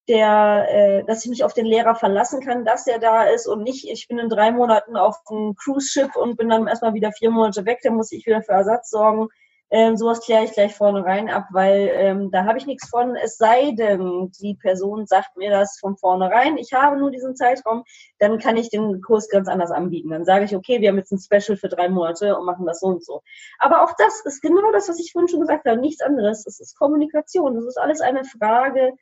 der, 0.07 0.67
äh, 0.69 1.03
dass 1.05 1.23
ich 1.23 1.29
mich 1.29 1.43
auf 1.43 1.53
den 1.53 1.65
Lehrer 1.65 1.95
verlassen 1.95 2.41
kann, 2.41 2.65
dass 2.65 2.87
er 2.87 2.99
da 2.99 3.23
ist 3.23 3.47
und 3.47 3.63
nicht, 3.63 3.89
ich 3.89 4.07
bin 4.07 4.19
in 4.19 4.29
drei 4.29 4.51
Monaten 4.51 4.97
auf 4.97 5.17
einem 5.29 5.55
Cruise-Ship 5.55 6.15
und 6.15 6.37
bin 6.37 6.49
dann 6.49 6.67
erstmal 6.67 6.93
wieder 6.93 7.11
vier 7.11 7.31
Monate 7.31 7.65
weg, 7.65 7.79
dann 7.83 7.95
muss 7.95 8.11
ich 8.11 8.25
wieder 8.25 8.41
für 8.41 8.53
Ersatz 8.53 8.89
sorgen. 8.89 9.29
Ähm, 9.71 9.97
sowas 9.97 10.21
kläre 10.21 10.43
ich 10.43 10.51
gleich 10.51 10.75
vornherein 10.75 11.27
ab, 11.27 11.47
weil 11.51 11.89
ähm, 11.91 12.29
da 12.29 12.45
habe 12.45 12.59
ich 12.59 12.67
nichts 12.67 12.87
von, 12.87 13.15
es 13.15 13.37
sei 13.37 13.71
denn, 13.71 14.31
die 14.39 14.53
Person 14.53 15.07
sagt 15.07 15.37
mir 15.37 15.49
das 15.49 15.79
von 15.79 15.97
vornherein, 15.97 16.57
ich 16.57 16.73
habe 16.73 16.97
nur 16.97 17.09
diesen 17.09 17.35
Zeitraum, 17.35 17.83
dann 18.19 18.37
kann 18.37 18.57
ich 18.57 18.69
den 18.69 19.01
Kurs 19.01 19.27
ganz 19.27 19.47
anders 19.47 19.71
anbieten. 19.71 20.11
Dann 20.11 20.23
sage 20.23 20.45
ich, 20.45 20.55
okay, 20.55 20.81
wir 20.81 20.89
haben 20.89 20.97
jetzt 20.99 21.11
ein 21.11 21.19
Special 21.19 21.57
für 21.57 21.67
drei 21.67 21.89
Monate 21.89 22.37
und 22.37 22.45
machen 22.45 22.67
das 22.67 22.79
so 22.79 22.87
und 22.87 23.03
so. 23.03 23.23
Aber 23.57 23.83
auch 23.83 23.93
das 23.97 24.21
ist 24.25 24.41
genau 24.41 24.71
das, 24.71 24.87
was 24.87 24.99
ich 24.99 25.11
vorhin 25.11 25.29
schon 25.29 25.41
gesagt 25.41 25.65
habe, 25.65 25.81
nichts 25.81 26.03
anderes. 26.03 26.45
Es 26.45 26.59
ist 26.59 26.77
Kommunikation, 26.77 27.55
das 27.55 27.65
ist 27.65 27.79
alles 27.79 28.01
eine 28.01 28.23
Frage 28.23 28.93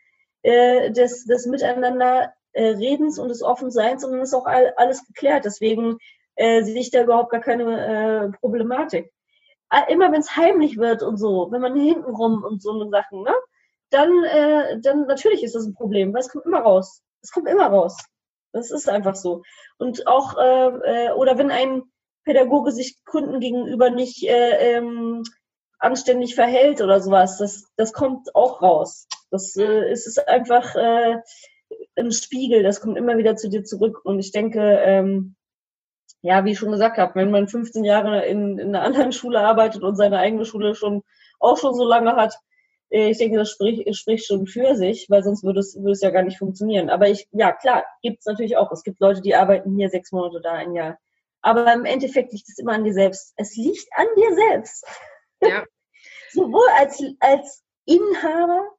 äh, 0.43 0.91
des, 0.91 1.25
des 1.25 1.45
Miteinander 1.47 2.33
äh, 2.53 2.67
Redens 2.67 3.19
und 3.19 3.29
des 3.29 3.41
Offenseins 3.41 4.05
und 4.05 4.11
dann 4.11 4.21
ist 4.21 4.33
auch 4.33 4.45
all, 4.45 4.73
alles 4.77 5.05
geklärt. 5.05 5.45
Deswegen 5.45 5.97
äh, 6.35 6.63
sehe 6.63 6.79
ich 6.79 6.91
da 6.91 7.03
überhaupt 7.03 7.31
gar 7.31 7.41
keine 7.41 8.27
äh, 8.31 8.37
Problematik 8.39 9.11
immer 9.89 10.11
wenn 10.11 10.21
es 10.21 10.35
heimlich 10.35 10.77
wird 10.77 11.03
und 11.03 11.17
so, 11.17 11.47
wenn 11.51 11.61
man 11.61 11.75
hintenrum 11.75 12.43
und 12.43 12.61
so 12.61 12.71
eine 12.71 12.89
Sachen, 12.89 13.23
ne, 13.23 13.33
dann, 13.89 14.23
äh, 14.23 14.79
dann 14.81 15.05
natürlich 15.05 15.43
ist 15.43 15.55
das 15.55 15.65
ein 15.65 15.75
Problem, 15.75 16.13
weil 16.13 16.21
es 16.21 16.29
kommt 16.29 16.45
immer 16.45 16.61
raus. 16.61 17.01
Es 17.21 17.31
kommt 17.31 17.47
immer 17.47 17.67
raus. 17.67 17.97
Das 18.51 18.71
ist 18.71 18.89
einfach 18.89 19.15
so. 19.15 19.43
Und 19.77 20.07
auch, 20.07 20.37
äh, 20.37 21.07
äh, 21.07 21.11
oder 21.13 21.37
wenn 21.37 21.51
ein 21.51 21.83
Pädagoge 22.23 22.71
sich 22.71 23.03
Kunden 23.05 23.39
gegenüber 23.39 23.89
nicht 23.89 24.27
äh, 24.27 24.77
ähm, 24.77 25.23
anständig 25.79 26.35
verhält 26.35 26.81
oder 26.81 27.01
sowas, 27.01 27.37
das, 27.37 27.65
das 27.75 27.93
kommt 27.93 28.35
auch 28.35 28.61
raus. 28.61 29.07
Das 29.33 29.55
äh, 29.55 29.89
es 29.89 30.05
ist 30.05 30.27
einfach 30.27 30.75
äh, 30.75 31.17
ein 31.95 32.11
Spiegel, 32.11 32.61
das 32.61 32.81
kommt 32.81 32.97
immer 32.97 33.17
wieder 33.17 33.35
zu 33.35 33.49
dir 33.49 33.63
zurück. 33.63 34.05
Und 34.05 34.19
ich 34.19 34.31
denke, 34.31 34.61
ähm, 34.61 35.35
ja, 36.21 36.45
wie 36.45 36.51
ich 36.51 36.59
schon 36.59 36.71
gesagt 36.71 36.97
habe, 36.97 37.15
wenn 37.15 37.31
man 37.31 37.47
15 37.47 37.83
Jahre 37.83 38.25
in, 38.25 38.59
in 38.59 38.69
einer 38.69 38.83
anderen 38.83 39.11
Schule 39.11 39.39
arbeitet 39.39 39.81
und 39.81 39.95
seine 39.95 40.19
eigene 40.19 40.45
Schule 40.45 40.75
schon 40.75 41.01
auch 41.39 41.57
schon 41.57 41.73
so 41.73 41.83
lange 41.83 42.15
hat, 42.15 42.35
äh, 42.91 43.09
ich 43.09 43.17
denke, 43.17 43.37
das 43.37 43.49
spricht, 43.49 43.95
spricht 43.95 44.27
schon 44.27 44.45
für 44.45 44.75
sich, 44.75 45.07
weil 45.09 45.23
sonst 45.23 45.43
würde 45.43 45.61
es, 45.61 45.75
würde 45.75 45.93
es 45.93 46.01
ja 46.01 46.11
gar 46.11 46.21
nicht 46.21 46.37
funktionieren. 46.37 46.91
Aber 46.91 47.09
ich, 47.09 47.27
ja, 47.31 47.51
klar, 47.53 47.83
gibt 48.03 48.19
es 48.19 48.25
natürlich 48.25 48.55
auch. 48.55 48.71
Es 48.71 48.83
gibt 48.83 48.99
Leute, 48.99 49.21
die 49.21 49.33
arbeiten 49.33 49.75
hier 49.75 49.89
sechs 49.89 50.11
Monate, 50.11 50.41
da 50.41 50.53
ein 50.53 50.73
Jahr. 50.75 50.99
Aber 51.41 51.73
im 51.73 51.85
Endeffekt 51.85 52.31
liegt 52.31 52.47
es 52.47 52.59
immer 52.59 52.73
an 52.73 52.83
dir 52.83 52.93
selbst. 52.93 53.33
Es 53.35 53.55
liegt 53.55 53.87
an 53.95 54.05
dir 54.15 54.35
selbst. 54.35 54.85
Ja. 55.41 55.65
Sowohl 56.31 56.67
als, 56.77 57.03
als 57.19 57.63
Inhaber, 57.85 58.69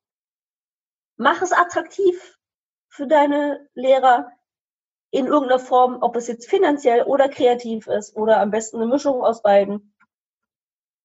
mach 1.16 1.42
es 1.42 1.52
attraktiv 1.52 2.38
für 2.88 3.06
deine 3.06 3.68
Lehrer, 3.74 4.30
in 5.14 5.26
irgendeiner 5.26 5.60
Form, 5.60 5.98
ob 6.00 6.16
es 6.16 6.26
jetzt 6.26 6.50
finanziell 6.50 7.04
oder 7.04 7.28
kreativ 7.28 7.86
ist 7.86 8.16
oder 8.16 8.40
am 8.40 8.50
besten 8.50 8.78
eine 8.78 8.86
Mischung 8.86 9.22
aus 9.22 9.42
beiden. 9.42 9.94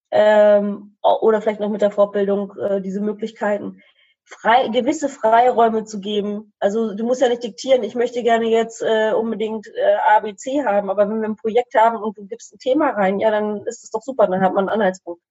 Ähm, 0.10 0.98
oder 1.04 1.41
vielleicht 1.41 1.60
noch 1.60 1.69
mit 1.69 1.84
der 1.84 1.91
Fortbildung 1.91 2.58
äh, 2.58 2.82
diese 2.82 3.02
Möglichkeiten. 3.02 3.84
Frei, 4.24 4.67
gewisse 4.69 5.10
Freiräume 5.10 5.86
zu 5.86 6.00
geben. 6.00 6.54
Also 6.60 6.95
du 6.95 7.06
musst 7.06 7.22
ja 7.22 7.30
nicht 7.30 7.43
diktieren, 7.43 7.84
ich 7.84 7.93
möchte 7.93 8.24
gerne 8.24 8.48
jetzt 8.48 8.82
äh, 8.82 9.12
unbedingt 9.13 9.67
äh, 9.67 9.98
A, 10.08 10.22
B, 10.22 10.36
C 10.36 10.65
haben, 10.65 10.89
aber 10.89 11.08
wenn 11.08 11.22
wir 11.22 11.30
ein 11.30 11.36
Projekt 11.36 11.76
haben 11.76 11.98
und 11.98 12.17
du 12.17 12.26
gibst 12.26 12.52
ein 12.52 12.58
Thema 12.58 12.89
rein, 12.89 13.19
ja, 13.19 13.30
dann 13.30 13.63
ist 13.67 13.84
es 13.84 13.91
doch 13.91 14.02
super, 14.02 14.26
dann 14.26 14.41
hat 14.41 14.56
man 14.56 14.69
einen 14.69 14.82
Anhaltspunkt. 14.82 15.22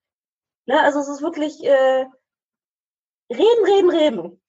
Ne? 0.67 0.81
Also 0.81 1.01
es 1.01 1.09
ist 1.09 1.23
wirklich 1.23 1.65
äh, 1.65 2.07
reden, 3.29 3.65
reden, 3.67 3.91
reden. 3.91 4.41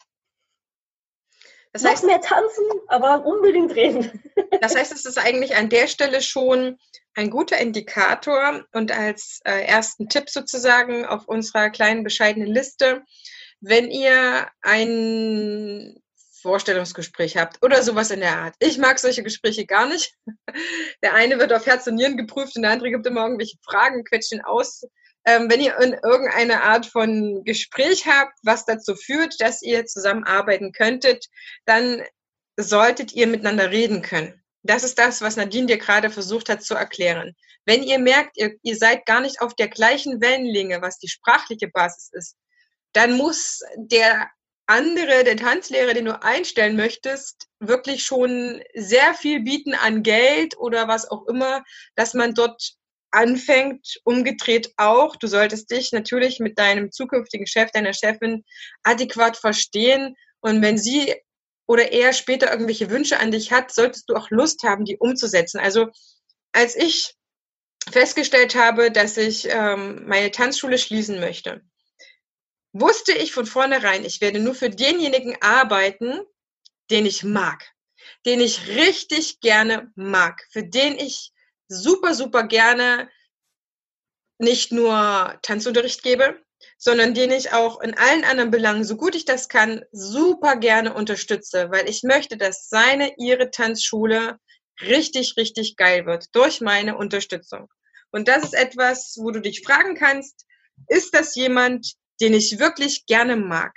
Das 1.72 1.86
heißt, 1.86 2.04
Noch 2.04 2.10
mehr 2.10 2.22
tanzen, 2.22 2.64
aber 2.88 3.26
unbedingt 3.26 3.76
reden. 3.76 4.24
Das 4.62 4.76
heißt, 4.76 4.92
es 4.92 5.06
ist 5.06 5.18
eigentlich 5.18 5.56
an 5.56 5.70
der 5.70 5.88
Stelle 5.88 6.22
schon 6.22 6.78
ein 7.14 7.30
guter 7.30 7.58
Indikator 7.60 8.66
und 8.74 8.92
als 8.92 9.40
äh, 9.46 9.62
ersten 9.62 10.10
Tipp 10.10 10.30
sozusagen 10.30 11.06
auf 11.06 11.28
unserer 11.28 11.70
kleinen 11.70 12.04
bescheidenen 12.04 12.52
Liste, 12.52 13.04
wenn 13.62 13.90
ihr 13.92 14.50
ein 14.62 16.02
Vorstellungsgespräch 16.42 17.38
habt 17.38 17.64
oder 17.64 17.84
sowas 17.84 18.12
in 18.12 18.22
der 18.22 18.38
Art. 18.38 18.56
Ich 18.60 18.78
mag 18.78 19.00
solche 19.00 19.24
Gespräche 19.24 19.66
gar 19.66 19.88
nicht. 19.88 20.16
Der 21.04 21.14
eine 21.14 21.38
wird 21.40 21.54
auf 21.54 21.66
Herz 21.66 21.88
und 21.88 21.96
Nieren 21.96 22.18
geprüft 22.18 22.56
und 22.56 22.64
der 22.64 22.72
andere 22.72 22.92
gibt 22.92 23.06
immer 23.06 23.24
irgendwelche 23.24 23.58
Fragen, 23.64 24.04
quetschen 24.04 24.42
aus 24.42 24.84
ähm, 25.26 25.50
wenn 25.50 25.62
ihr 25.62 25.78
in 25.80 25.94
irgendeine 25.94 26.64
Art 26.64 26.86
von 26.86 27.44
Gespräch 27.44 28.06
habt, 28.08 28.34
was 28.44 28.66
dazu 28.66 28.96
führt, 28.96 29.40
dass 29.40 29.62
ihr 29.62 29.86
zusammenarbeiten 29.86 30.72
könntet, 30.72 31.28
dann 31.66 32.02
solltet 32.58 33.14
ihr 33.14 33.28
miteinander 33.28 33.72
reden 33.72 34.02
können. 34.02 34.44
Das 34.64 34.84
ist 34.84 35.00
das, 35.00 35.22
was 35.22 35.36
Nadine 35.36 35.68
dir 35.68 35.78
gerade 35.78 36.10
versucht 36.10 36.50
hat 36.50 36.64
zu 36.64 36.76
erklären. 36.76 37.36
Wenn 37.66 37.84
ihr 37.84 38.00
merkt, 38.00 38.38
ihr, 38.38 38.56
ihr 38.62 38.76
seid 38.76 39.06
gar 39.06 39.22
nicht 39.22 39.42
auf 39.42 39.56
der 39.56 39.70
gleichen 39.70 40.22
Wellenlänge, 40.22 40.82
was 40.82 41.00
die 41.00 41.08
sprachliche 41.08 41.70
Basis 41.70 42.10
ist, 42.12 42.36
dann 42.94 43.14
muss 43.14 43.62
der 43.78 44.30
andere, 44.66 45.24
der 45.24 45.38
Tanzlehrer, 45.38 45.94
den 45.94 46.06
du 46.06 46.22
einstellen 46.22 46.76
möchtest, 46.76 47.48
wirklich 47.60 48.04
schon 48.04 48.62
sehr 48.76 49.14
viel 49.14 49.42
bieten 49.42 49.74
an 49.74 50.04
Geld 50.04 50.58
oder 50.58 50.88
was 50.88 51.10
auch 51.10 51.26
immer, 51.28 51.64
dass 51.96 52.14
man 52.14 52.36
dort 52.36 52.76
anfängt, 53.12 54.00
umgedreht 54.04 54.74
auch. 54.78 55.16
Du 55.16 55.28
solltest 55.28 55.72
dich 55.72 55.92
natürlich 55.92 56.40
mit 56.40 56.60
deinem 56.60 56.92
zukünftigen 56.92 57.48
Chef, 57.48 57.72
deiner 57.72 57.94
Chefin 57.94 58.44
adäquat 58.84 59.38
verstehen. 59.38 60.16
Und 60.42 60.62
wenn 60.62 60.78
sie 60.78 61.14
oder 61.68 61.92
er 61.92 62.14
später 62.14 62.52
irgendwelche 62.52 62.90
Wünsche 62.90 63.20
an 63.20 63.32
dich 63.32 63.52
hat, 63.52 63.72
solltest 63.72 64.10
du 64.10 64.16
auch 64.16 64.30
Lust 64.32 64.64
haben, 64.64 64.86
die 64.86 64.98
umzusetzen. 64.98 65.60
Also 65.60 65.88
als 66.52 66.76
ich 66.76 67.14
festgestellt 67.92 68.56
habe, 68.56 68.92
dass 68.92 69.18
ich 69.18 69.48
ähm, 69.50 70.08
meine 70.08 70.32
Tanzschule 70.32 70.78
schließen 70.78 71.20
möchte, 71.20 71.62
wusste 72.74 73.14
ich 73.14 73.34
von 73.34 73.46
vornherein, 73.46 74.06
ich 74.06 74.22
werde 74.22 74.40
nur 74.40 74.56
für 74.56 74.70
denjenigen 74.70 75.38
arbeiten, 75.42 76.20
den 76.90 77.06
ich 77.06 77.24
mag, 77.24 77.72
den 78.26 78.40
ich 78.42 78.68
richtig 78.68 79.40
gerne 79.40 79.92
mag, 79.96 80.46
für 80.52 80.64
den 80.64 80.98
ich 80.98 81.32
super, 81.70 82.14
super 82.14 82.44
gerne 82.44 83.10
nicht 84.40 84.72
nur 84.72 85.38
Tanzunterricht 85.42 86.04
gebe, 86.04 86.40
sondern 86.78 87.14
den 87.14 87.32
ich 87.32 87.52
auch 87.52 87.82
in 87.82 87.94
allen 87.94 88.24
anderen 88.24 88.52
Belangen, 88.52 88.84
so 88.84 88.96
gut 88.96 89.16
ich 89.16 89.26
das 89.26 89.50
kann, 89.50 89.84
super 89.92 90.56
gerne 90.56 90.94
unterstütze, 90.94 91.72
weil 91.72 91.90
ich 91.90 92.04
möchte, 92.04 92.38
dass 92.38 92.70
seine, 92.70 93.14
ihre 93.18 93.52
Tanzschule 93.52 94.38
richtig, 94.82 95.36
richtig 95.38 95.76
geil 95.76 96.06
wird 96.06 96.28
durch 96.34 96.62
meine 96.62 96.98
Unterstützung. 96.98 97.70
Und 98.12 98.28
das 98.28 98.44
ist 98.44 98.54
etwas, 98.54 99.18
wo 99.20 99.32
du 99.32 99.42
dich 99.42 99.62
fragen 99.62 99.96
kannst, 99.96 100.46
ist 100.88 101.14
das 101.14 101.36
jemand, 101.36 101.94
den 102.22 102.34
ich 102.34 102.60
wirklich 102.60 103.06
gerne 103.06 103.36
mag? 103.36 103.74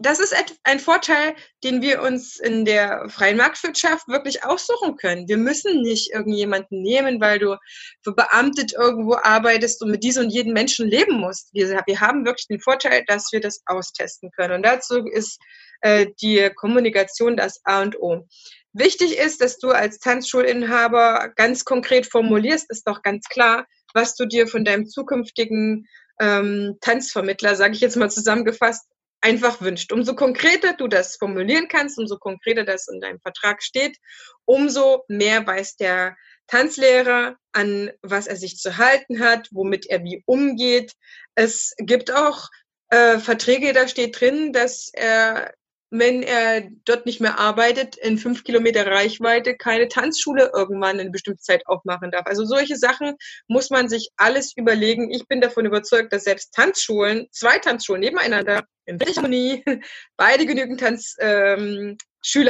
Das 0.00 0.20
ist 0.20 0.34
ein 0.64 0.80
Vorteil, 0.80 1.34
den 1.64 1.82
wir 1.82 2.02
uns 2.02 2.38
in 2.38 2.64
der 2.64 3.08
freien 3.08 3.36
Marktwirtschaft 3.36 4.08
wirklich 4.08 4.44
aussuchen 4.44 4.96
können. 4.96 5.28
Wir 5.28 5.36
müssen 5.36 5.82
nicht 5.82 6.12
irgendjemanden 6.12 6.82
nehmen, 6.82 7.20
weil 7.20 7.38
du 7.38 7.56
beamtet 8.04 8.72
irgendwo 8.72 9.14
arbeitest 9.14 9.82
und 9.82 9.90
mit 9.90 10.02
diesem 10.02 10.26
und 10.26 10.30
jedem 10.30 10.52
Menschen 10.52 10.88
leben 10.88 11.20
musst. 11.20 11.52
Wir, 11.52 11.82
wir 11.86 12.00
haben 12.00 12.24
wirklich 12.24 12.46
den 12.48 12.60
Vorteil, 12.60 13.04
dass 13.06 13.28
wir 13.32 13.40
das 13.40 13.62
austesten 13.66 14.30
können. 14.30 14.54
Und 14.54 14.62
dazu 14.64 15.06
ist 15.06 15.38
äh, 15.80 16.06
die 16.20 16.50
Kommunikation 16.54 17.36
das 17.36 17.60
A 17.64 17.82
und 17.82 18.00
O. 18.00 18.26
Wichtig 18.72 19.18
ist, 19.18 19.40
dass 19.40 19.58
du 19.58 19.70
als 19.70 19.98
Tanzschulinhaber 19.98 21.32
ganz 21.34 21.64
konkret 21.64 22.06
formulierst, 22.06 22.70
ist 22.70 22.86
doch 22.86 23.02
ganz 23.02 23.26
klar, 23.28 23.66
was 23.94 24.14
du 24.14 24.26
dir 24.26 24.46
von 24.46 24.64
deinem 24.64 24.86
zukünftigen 24.86 25.86
ähm, 26.20 26.76
Tanzvermittler, 26.80 27.56
sage 27.56 27.74
ich 27.74 27.80
jetzt 27.80 27.96
mal 27.96 28.10
zusammengefasst, 28.10 28.86
einfach 29.26 29.60
wünscht. 29.60 29.92
Umso 29.92 30.14
konkreter 30.14 30.74
du 30.74 30.86
das 30.86 31.16
formulieren 31.16 31.66
kannst, 31.68 31.98
umso 31.98 32.16
konkreter 32.16 32.64
das 32.64 32.86
in 32.86 33.00
deinem 33.00 33.20
Vertrag 33.20 33.60
steht, 33.62 33.96
umso 34.44 35.02
mehr 35.08 35.44
weiß 35.44 35.76
der 35.76 36.16
Tanzlehrer, 36.46 37.36
an 37.50 37.90
was 38.02 38.28
er 38.28 38.36
sich 38.36 38.56
zu 38.56 38.76
halten 38.78 39.18
hat, 39.20 39.48
womit 39.50 39.86
er 39.86 40.04
wie 40.04 40.22
umgeht. 40.26 40.92
Es 41.34 41.74
gibt 41.78 42.12
auch 42.12 42.48
äh, 42.90 43.18
Verträge, 43.18 43.72
da 43.72 43.88
steht 43.88 44.20
drin, 44.20 44.52
dass 44.52 44.90
er 44.92 45.52
wenn 45.90 46.22
er 46.22 46.68
dort 46.84 47.06
nicht 47.06 47.20
mehr 47.20 47.38
arbeitet, 47.38 47.96
in 47.96 48.18
fünf 48.18 48.44
Kilometer 48.44 48.86
Reichweite 48.86 49.56
keine 49.56 49.88
Tanzschule 49.88 50.50
irgendwann 50.54 50.96
in 50.96 51.02
eine 51.02 51.10
bestimmte 51.10 51.42
Zeit 51.42 51.66
aufmachen 51.66 52.10
darf. 52.10 52.26
Also 52.26 52.44
solche 52.44 52.76
Sachen 52.76 53.14
muss 53.46 53.70
man 53.70 53.88
sich 53.88 54.10
alles 54.16 54.56
überlegen. 54.56 55.10
Ich 55.10 55.28
bin 55.28 55.40
davon 55.40 55.64
überzeugt, 55.64 56.12
dass 56.12 56.24
selbst 56.24 56.52
Tanzschulen, 56.54 57.28
zwei 57.30 57.58
Tanzschulen 57.58 58.00
nebeneinander 58.00 58.64
in 58.84 58.98
Harmonie, 58.98 59.64
beide 60.16 60.46
genügend 60.46 60.80
Tanzschüler 60.80 61.96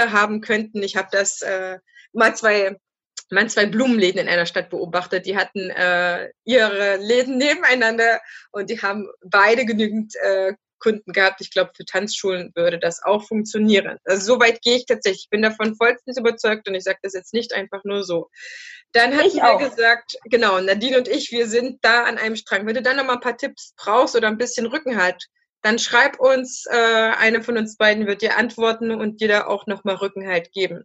ähm, 0.04 0.12
haben 0.12 0.40
könnten. 0.40 0.82
Ich 0.82 0.96
habe 0.96 1.08
das 1.12 1.42
äh, 1.42 1.78
mal 2.12 2.34
zwei 2.34 2.76
mal 3.30 3.48
zwei 3.50 3.66
Blumenläden 3.66 4.20
in 4.20 4.28
einer 4.28 4.46
Stadt 4.46 4.70
beobachtet. 4.70 5.26
Die 5.26 5.36
hatten 5.36 5.70
äh, 5.70 6.30
ihre 6.44 6.96
Läden 6.98 7.38
nebeneinander 7.38 8.20
und 8.52 8.70
die 8.70 8.80
haben 8.80 9.08
beide 9.24 9.64
genügend 9.64 10.14
äh, 10.16 10.54
Kunden 10.78 11.12
gehabt. 11.12 11.40
Ich 11.40 11.50
glaube, 11.50 11.72
für 11.74 11.84
Tanzschulen 11.84 12.52
würde 12.54 12.78
das 12.78 13.02
auch 13.02 13.24
funktionieren. 13.26 13.98
Also 14.04 14.34
so 14.34 14.40
weit 14.40 14.62
gehe 14.62 14.76
ich 14.76 14.86
tatsächlich. 14.86 15.24
Ich 15.24 15.30
bin 15.30 15.42
davon 15.42 15.76
vollstens 15.76 16.18
überzeugt 16.18 16.68
und 16.68 16.74
ich 16.74 16.84
sage 16.84 16.98
das 17.02 17.14
jetzt 17.14 17.32
nicht 17.32 17.54
einfach 17.54 17.82
nur 17.84 18.04
so. 18.04 18.30
Dann 18.92 19.16
hat 19.16 19.34
wir 19.34 19.68
gesagt, 19.68 20.16
genau, 20.24 20.60
Nadine 20.60 20.98
und 20.98 21.08
ich, 21.08 21.30
wir 21.30 21.46
sind 21.46 21.78
da 21.82 22.04
an 22.04 22.18
einem 22.18 22.36
Strang. 22.36 22.66
Wenn 22.66 22.74
du 22.74 22.82
dann 22.82 22.96
noch 22.96 23.04
mal 23.04 23.14
ein 23.14 23.20
paar 23.20 23.36
Tipps 23.36 23.74
brauchst 23.76 24.16
oder 24.16 24.28
ein 24.28 24.38
bisschen 24.38 24.66
Rückenhalt, 24.66 25.26
dann 25.66 25.80
schreib 25.80 26.20
uns, 26.20 26.64
äh, 26.70 26.76
eine 26.76 27.42
von 27.42 27.58
uns 27.58 27.76
beiden 27.76 28.06
wird 28.06 28.22
dir 28.22 28.36
antworten 28.38 28.92
und 28.92 29.20
dir 29.20 29.26
da 29.26 29.46
auch 29.48 29.66
nochmal 29.66 29.96
Rückenhalt 29.96 30.52
geben. 30.52 30.84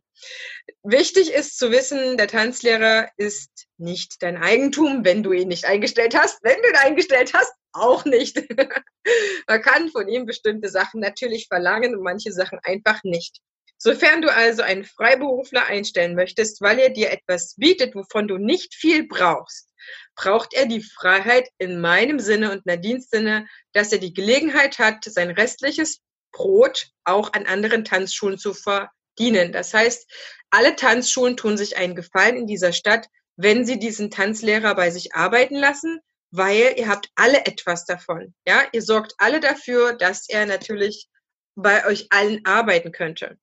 Wichtig 0.82 1.32
ist 1.32 1.60
zu 1.60 1.72
wissen, 1.72 2.18
der 2.18 2.28
Tanzlehrer 2.28 3.08
ist 3.16 3.68
nicht 3.78 4.24
dein 4.24 4.38
Eigentum, 4.38 5.06
wenn 5.06 5.22
du 5.22 5.34
ihn 5.34 5.50
nicht 5.50 5.66
eingestellt 5.66 6.18
hast. 6.18 6.40
Wenn 6.42 6.60
du 6.64 6.70
ihn 6.70 6.76
eingestellt 6.78 7.34
hast, 7.36 7.54
auch 7.74 8.06
nicht. 8.06 8.38
Man 9.48 9.62
kann 9.62 9.90
von 9.90 10.08
ihm 10.08 10.26
bestimmte 10.26 10.70
Sachen 10.70 11.00
natürlich 11.00 11.48
verlangen 11.48 11.96
und 11.96 12.02
manche 12.02 12.32
Sachen 12.32 12.58
einfach 12.64 13.04
nicht. 13.04 13.38
Sofern 13.84 14.22
du 14.22 14.32
also 14.32 14.62
einen 14.62 14.86
Freiberufler 14.86 15.66
einstellen 15.66 16.14
möchtest, 16.14 16.62
weil 16.62 16.78
er 16.78 16.92
dir 16.92 17.10
etwas 17.10 17.56
bietet, 17.56 17.96
wovon 17.96 18.28
du 18.28 18.38
nicht 18.38 18.76
viel 18.76 19.08
brauchst, 19.08 19.74
braucht 20.16 20.54
er 20.54 20.68
die 20.68 20.84
Freiheit 20.84 21.50
in 21.58 21.82
meinem 21.82 22.20
Sinne 22.20 22.52
und 22.52 22.68
Nadines 22.68 23.10
Sinne, 23.10 23.48
dass 23.74 23.92
er 23.92 23.98
die 23.98 24.14
Gelegenheit 24.14 24.78
hat, 24.78 25.04
sein 25.06 25.32
restliches 25.32 26.02
Brot 26.32 26.92
auch 27.06 27.34
an 27.34 27.48
anderen 27.48 27.84
Tanzschulen 27.84 28.38
zu 28.38 28.54
verdienen. 28.54 29.52
Das 29.52 29.74
heißt, 29.74 30.08
alle 30.52 30.76
Tanzschulen 30.76 31.36
tun 31.36 31.58
sich 31.58 31.76
einen 31.76 31.96
Gefallen 31.96 32.38
in 32.38 32.46
dieser 32.46 32.74
Stadt, 32.74 33.08
wenn 33.36 33.66
sie 33.66 33.80
diesen 33.80 34.12
Tanzlehrer 34.12 34.76
bei 34.76 34.92
sich 34.92 35.16
arbeiten 35.16 35.56
lassen, 35.56 36.02
weil 36.30 36.76
ihr 36.78 36.88
habt 36.88 37.10
alle 37.16 37.48
etwas 37.48 37.86
davon. 37.86 38.36
Ja, 38.48 38.62
ihr 38.74 38.84
sorgt 38.84 39.16
alle 39.18 39.40
dafür, 39.40 39.94
dass 39.94 40.30
er 40.30 40.46
natürlich 40.46 41.10
bei 41.56 41.84
euch 41.88 42.06
allen 42.12 42.46
arbeiten 42.46 42.92
könnte. 42.92 43.40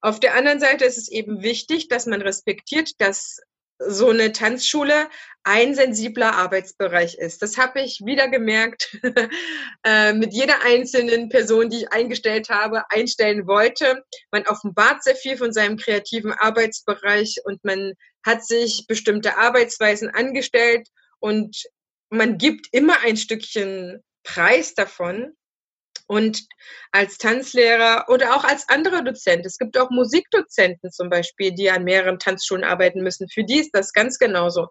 Auf 0.00 0.20
der 0.20 0.34
anderen 0.34 0.60
Seite 0.60 0.84
ist 0.84 0.98
es 0.98 1.08
eben 1.08 1.42
wichtig, 1.42 1.88
dass 1.88 2.06
man 2.06 2.22
respektiert, 2.22 2.92
dass 2.98 3.40
so 3.78 4.10
eine 4.10 4.32
Tanzschule 4.32 5.08
ein 5.42 5.74
sensibler 5.74 6.34
Arbeitsbereich 6.34 7.16
ist. 7.16 7.42
Das 7.42 7.58
habe 7.58 7.80
ich 7.80 8.00
wieder 8.04 8.28
gemerkt 8.28 8.96
äh, 9.84 10.12
mit 10.12 10.32
jeder 10.32 10.62
einzelnen 10.64 11.28
Person, 11.28 11.70
die 11.70 11.78
ich 11.78 11.92
eingestellt 11.92 12.48
habe, 12.48 12.84
einstellen 12.90 13.46
wollte. 13.46 14.04
Man 14.30 14.46
offenbart 14.46 15.02
sehr 15.02 15.16
viel 15.16 15.36
von 15.36 15.52
seinem 15.52 15.76
kreativen 15.76 16.32
Arbeitsbereich 16.32 17.36
und 17.44 17.62
man 17.64 17.94
hat 18.24 18.46
sich 18.46 18.86
bestimmte 18.86 19.36
Arbeitsweisen 19.36 20.08
angestellt 20.08 20.88
und 21.18 21.64
man 22.10 22.38
gibt 22.38 22.68
immer 22.72 23.00
ein 23.00 23.16
Stückchen 23.16 24.02
Preis 24.22 24.74
davon. 24.74 25.34
Und 26.06 26.42
als 26.92 27.16
Tanzlehrer 27.16 28.06
oder 28.08 28.36
auch 28.36 28.44
als 28.44 28.68
anderer 28.68 29.02
Dozent, 29.02 29.46
es 29.46 29.56
gibt 29.56 29.78
auch 29.78 29.90
Musikdozenten 29.90 30.90
zum 30.90 31.08
Beispiel, 31.08 31.52
die 31.52 31.70
an 31.70 31.84
mehreren 31.84 32.18
Tanzschulen 32.18 32.64
arbeiten 32.64 33.02
müssen. 33.02 33.28
Für 33.28 33.44
die 33.44 33.60
ist 33.60 33.70
das 33.72 33.92
ganz 33.92 34.18
genauso. 34.18 34.68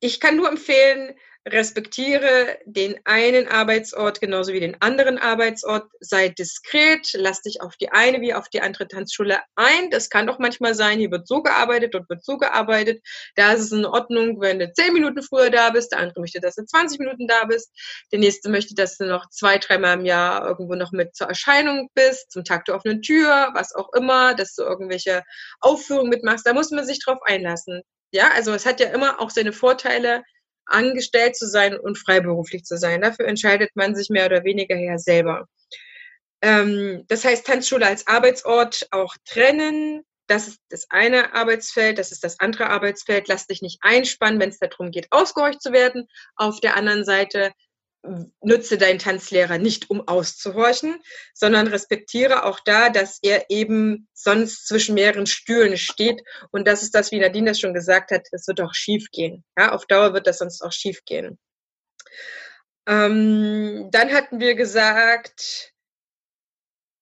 Ich 0.00 0.18
kann 0.18 0.36
nur 0.36 0.48
empfehlen, 0.48 1.14
respektiere 1.48 2.58
den 2.66 3.00
einen 3.04 3.48
Arbeitsort 3.48 4.20
genauso 4.20 4.52
wie 4.52 4.60
den 4.60 4.80
anderen 4.80 5.18
Arbeitsort, 5.18 5.90
sei 6.00 6.28
diskret, 6.28 7.08
lass 7.14 7.40
dich 7.40 7.62
auf 7.62 7.76
die 7.76 7.90
eine 7.90 8.20
wie 8.20 8.34
auf 8.34 8.48
die 8.50 8.60
andere 8.60 8.88
Tanzschule 8.88 9.40
ein. 9.56 9.90
Das 9.90 10.10
kann 10.10 10.26
doch 10.26 10.38
manchmal 10.38 10.74
sein, 10.74 10.98
hier 10.98 11.10
wird 11.10 11.26
so 11.26 11.42
gearbeitet, 11.42 11.94
dort 11.94 12.10
wird 12.10 12.24
so 12.24 12.36
gearbeitet. 12.36 13.02
Da 13.36 13.52
ist 13.52 13.60
es 13.60 13.72
in 13.72 13.86
Ordnung, 13.86 14.40
wenn 14.40 14.58
du 14.58 14.70
zehn 14.72 14.92
Minuten 14.92 15.22
früher 15.22 15.50
da 15.50 15.70
bist, 15.70 15.92
der 15.92 16.00
andere 16.00 16.20
möchte, 16.20 16.40
dass 16.40 16.56
du 16.56 16.64
20 16.64 16.98
Minuten 16.98 17.26
da 17.26 17.44
bist, 17.46 17.70
der 18.12 18.18
nächste 18.18 18.50
möchte, 18.50 18.74
dass 18.74 18.98
du 18.98 19.06
noch 19.06 19.28
zwei, 19.30 19.56
dreimal 19.56 19.98
im 19.98 20.04
Jahr 20.04 20.46
irgendwo 20.46 20.74
noch 20.74 20.92
mit 20.92 21.16
zur 21.16 21.28
Erscheinung 21.28 21.88
bist, 21.94 22.30
zum 22.32 22.44
Tag 22.44 22.66
der 22.66 22.74
offenen 22.74 23.00
Tür, 23.00 23.50
was 23.54 23.74
auch 23.74 23.92
immer, 23.94 24.34
dass 24.34 24.54
du 24.54 24.62
irgendwelche 24.62 25.22
Aufführungen 25.60 26.10
mitmachst. 26.10 26.46
Da 26.46 26.52
muss 26.52 26.70
man 26.70 26.84
sich 26.84 27.02
drauf 27.02 27.18
einlassen. 27.24 27.82
Ja, 28.12 28.30
also 28.34 28.52
es 28.52 28.66
hat 28.66 28.80
ja 28.80 28.88
immer 28.88 29.20
auch 29.20 29.30
seine 29.30 29.52
Vorteile, 29.52 30.22
angestellt 30.70 31.36
zu 31.36 31.46
sein 31.46 31.78
und 31.78 31.98
freiberuflich 31.98 32.64
zu 32.64 32.76
sein. 32.76 33.00
Dafür 33.00 33.26
entscheidet 33.26 33.70
man 33.74 33.94
sich 33.94 34.10
mehr 34.10 34.26
oder 34.26 34.44
weniger 34.44 34.76
ja 34.76 34.98
selber. 34.98 35.48
Ähm, 36.42 37.04
das 37.08 37.24
heißt, 37.24 37.46
Tanzschule 37.46 37.86
als 37.86 38.06
Arbeitsort 38.06 38.88
auch 38.90 39.14
trennen. 39.24 40.02
Das 40.26 40.46
ist 40.46 40.60
das 40.68 40.86
eine 40.90 41.34
Arbeitsfeld, 41.34 41.98
das 41.98 42.12
ist 42.12 42.22
das 42.22 42.38
andere 42.38 42.70
Arbeitsfeld. 42.70 43.26
Lass 43.28 43.46
dich 43.46 43.62
nicht 43.62 43.78
einspannen, 43.82 44.40
wenn 44.40 44.50
es 44.50 44.58
darum 44.58 44.90
geht, 44.90 45.08
ausgehorcht 45.10 45.60
zu 45.60 45.72
werden. 45.72 46.06
Auf 46.36 46.60
der 46.60 46.76
anderen 46.76 47.04
Seite 47.04 47.52
nutze 48.40 48.78
deinen 48.78 48.98
Tanzlehrer 48.98 49.58
nicht, 49.58 49.90
um 49.90 50.06
auszuhorchen, 50.06 51.00
sondern 51.34 51.66
respektiere 51.66 52.44
auch 52.44 52.60
da, 52.64 52.90
dass 52.90 53.18
er 53.22 53.50
eben 53.50 54.08
sonst 54.14 54.66
zwischen 54.66 54.94
mehreren 54.94 55.26
Stühlen 55.26 55.76
steht. 55.76 56.22
Und 56.50 56.66
das 56.66 56.82
ist 56.82 56.94
das, 56.94 57.10
wie 57.10 57.20
Nadine 57.20 57.50
das 57.50 57.60
schon 57.60 57.74
gesagt 57.74 58.10
hat, 58.10 58.26
es 58.32 58.46
wird 58.48 58.60
auch 58.60 58.74
schief 58.74 59.10
gehen. 59.10 59.44
Ja, 59.58 59.72
auf 59.72 59.86
Dauer 59.86 60.14
wird 60.14 60.26
das 60.26 60.38
sonst 60.38 60.62
auch 60.62 60.72
schief 60.72 61.04
gehen. 61.04 61.38
Ähm, 62.86 63.88
dann 63.90 64.12
hatten 64.12 64.40
wir 64.40 64.54
gesagt, 64.54 65.69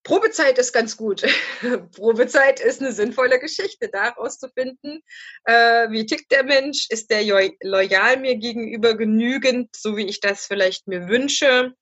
Probezeit 0.09 0.57
ist 0.57 0.73
ganz 0.73 0.97
gut. 0.97 1.23
Probezeit 1.95 2.61
ist 2.61 2.81
eine 2.81 2.93
sinnvolle 2.93 3.39
Geschichte, 3.39 3.91
da 3.93 4.09
rauszufinden, 4.09 5.03
äh, 5.45 5.91
wie 5.91 6.07
tickt 6.07 6.33
der 6.33 6.45
Mensch, 6.45 6.87
ist 6.89 7.11
der 7.11 7.23
loyal 7.63 8.17
mir 8.17 8.37
gegenüber 8.37 8.97
genügend, 8.97 9.69
so 9.77 9.99
wie 9.99 10.07
ich 10.07 10.21
das 10.21 10.47
vielleicht 10.47 10.89
mir 10.89 11.11
wünsche. 11.11 11.75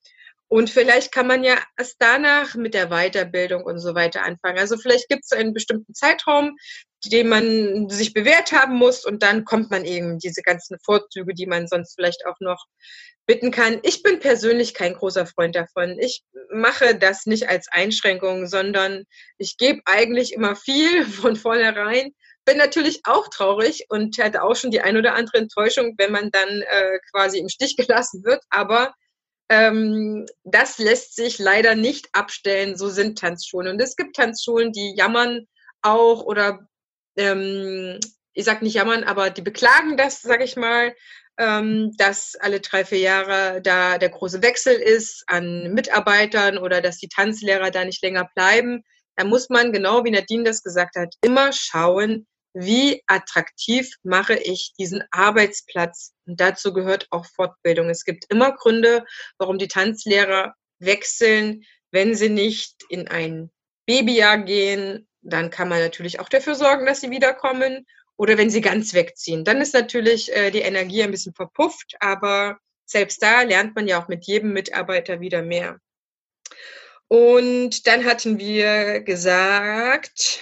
Und 0.48 0.70
vielleicht 0.70 1.12
kann 1.12 1.26
man 1.26 1.42
ja 1.42 1.56
erst 1.76 1.96
danach 1.98 2.54
mit 2.54 2.74
der 2.74 2.88
Weiterbildung 2.88 3.64
und 3.64 3.80
so 3.80 3.94
weiter 3.94 4.22
anfangen. 4.22 4.58
Also 4.58 4.76
vielleicht 4.76 5.08
gibt 5.08 5.24
es 5.24 5.32
einen 5.32 5.52
bestimmten 5.52 5.92
Zeitraum, 5.92 6.56
den 7.04 7.28
man 7.28 7.88
sich 7.88 8.12
bewährt 8.12 8.52
haben 8.52 8.76
muss 8.76 9.04
und 9.04 9.22
dann 9.22 9.44
kommt 9.44 9.70
man 9.70 9.84
eben 9.84 10.18
diese 10.18 10.42
ganzen 10.42 10.78
Vorzüge, 10.84 11.34
die 11.34 11.46
man 11.46 11.66
sonst 11.66 11.94
vielleicht 11.94 12.26
auch 12.26 12.38
noch 12.40 12.64
bitten 13.26 13.50
kann. 13.50 13.80
Ich 13.82 14.02
bin 14.02 14.20
persönlich 14.20 14.72
kein 14.72 14.94
großer 14.94 15.26
Freund 15.26 15.56
davon. 15.56 15.98
Ich 15.98 16.22
mache 16.50 16.94
das 16.96 17.26
nicht 17.26 17.48
als 17.48 17.66
Einschränkung, 17.68 18.46
sondern 18.46 19.04
ich 19.38 19.56
gebe 19.56 19.80
eigentlich 19.84 20.32
immer 20.32 20.54
viel 20.54 21.04
von 21.04 21.36
vornherein. 21.36 22.12
Bin 22.44 22.58
natürlich 22.58 23.00
auch 23.04 23.28
traurig 23.28 23.86
und 23.88 24.18
hatte 24.18 24.44
auch 24.44 24.54
schon 24.54 24.70
die 24.70 24.80
ein 24.80 24.96
oder 24.96 25.14
andere 25.14 25.38
Enttäuschung, 25.38 25.94
wenn 25.98 26.12
man 26.12 26.30
dann 26.30 26.62
äh, 26.62 27.00
quasi 27.10 27.38
im 27.38 27.48
Stich 27.48 27.76
gelassen 27.76 28.24
wird. 28.24 28.40
Aber 28.50 28.94
ähm, 29.48 30.26
das 30.44 30.78
lässt 30.78 31.16
sich 31.16 31.38
leider 31.38 31.74
nicht 31.74 32.08
abstellen. 32.12 32.76
So 32.76 32.88
sind 32.88 33.18
Tanzschulen. 33.18 33.68
Und 33.68 33.80
es 33.80 33.96
gibt 33.96 34.16
Tanzschulen, 34.16 34.72
die 34.72 34.94
jammern 34.96 35.46
auch 35.82 36.22
oder 36.24 36.66
ähm, 37.16 37.98
ich 38.32 38.44
sag 38.44 38.62
nicht 38.62 38.74
jammern, 38.74 39.04
aber 39.04 39.30
die 39.30 39.42
beklagen 39.42 39.96
das, 39.96 40.20
sag 40.20 40.42
ich 40.42 40.56
mal, 40.56 40.94
ähm, 41.38 41.92
dass 41.96 42.34
alle 42.40 42.60
drei, 42.60 42.84
vier 42.84 42.98
Jahre 42.98 43.62
da 43.62 43.98
der 43.98 44.08
große 44.08 44.42
Wechsel 44.42 44.74
ist 44.74 45.24
an 45.26 45.72
Mitarbeitern 45.72 46.58
oder 46.58 46.80
dass 46.80 46.98
die 46.98 47.08
Tanzlehrer 47.08 47.70
da 47.70 47.84
nicht 47.84 48.02
länger 48.02 48.28
bleiben. 48.34 48.82
Da 49.16 49.24
muss 49.24 49.48
man, 49.48 49.72
genau 49.72 50.04
wie 50.04 50.10
Nadine 50.10 50.44
das 50.44 50.62
gesagt 50.62 50.96
hat, 50.96 51.14
immer 51.22 51.52
schauen, 51.52 52.26
wie 52.58 53.02
attraktiv 53.06 53.92
mache 54.02 54.34
ich 54.34 54.72
diesen 54.78 55.04
Arbeitsplatz. 55.10 56.14
Und 56.26 56.40
dazu 56.40 56.72
gehört 56.72 57.06
auch 57.10 57.26
Fortbildung. 57.26 57.90
Es 57.90 58.04
gibt 58.04 58.24
immer 58.30 58.52
Gründe, 58.52 59.04
warum 59.36 59.58
die 59.58 59.68
Tanzlehrer 59.68 60.54
wechseln, 60.78 61.64
wenn 61.90 62.14
sie 62.14 62.30
nicht 62.30 62.82
in 62.88 63.08
ein 63.08 63.50
Babyjahr 63.84 64.38
gehen. 64.38 65.06
Dann 65.20 65.50
kann 65.50 65.68
man 65.68 65.80
natürlich 65.80 66.18
auch 66.18 66.30
dafür 66.30 66.54
sorgen, 66.54 66.86
dass 66.86 67.02
sie 67.02 67.10
wiederkommen 67.10 67.86
oder 68.16 68.38
wenn 68.38 68.48
sie 68.48 68.62
ganz 68.62 68.94
wegziehen. 68.94 69.44
Dann 69.44 69.60
ist 69.60 69.74
natürlich 69.74 70.34
äh, 70.34 70.50
die 70.50 70.60
Energie 70.60 71.02
ein 71.02 71.10
bisschen 71.10 71.34
verpufft, 71.34 71.94
aber 72.00 72.58
selbst 72.86 73.22
da 73.22 73.42
lernt 73.42 73.76
man 73.76 73.86
ja 73.86 74.02
auch 74.02 74.08
mit 74.08 74.24
jedem 74.24 74.54
Mitarbeiter 74.54 75.20
wieder 75.20 75.42
mehr. 75.42 75.78
Und 77.08 77.86
dann 77.86 78.06
hatten 78.06 78.38
wir 78.38 79.00
gesagt, 79.00 80.40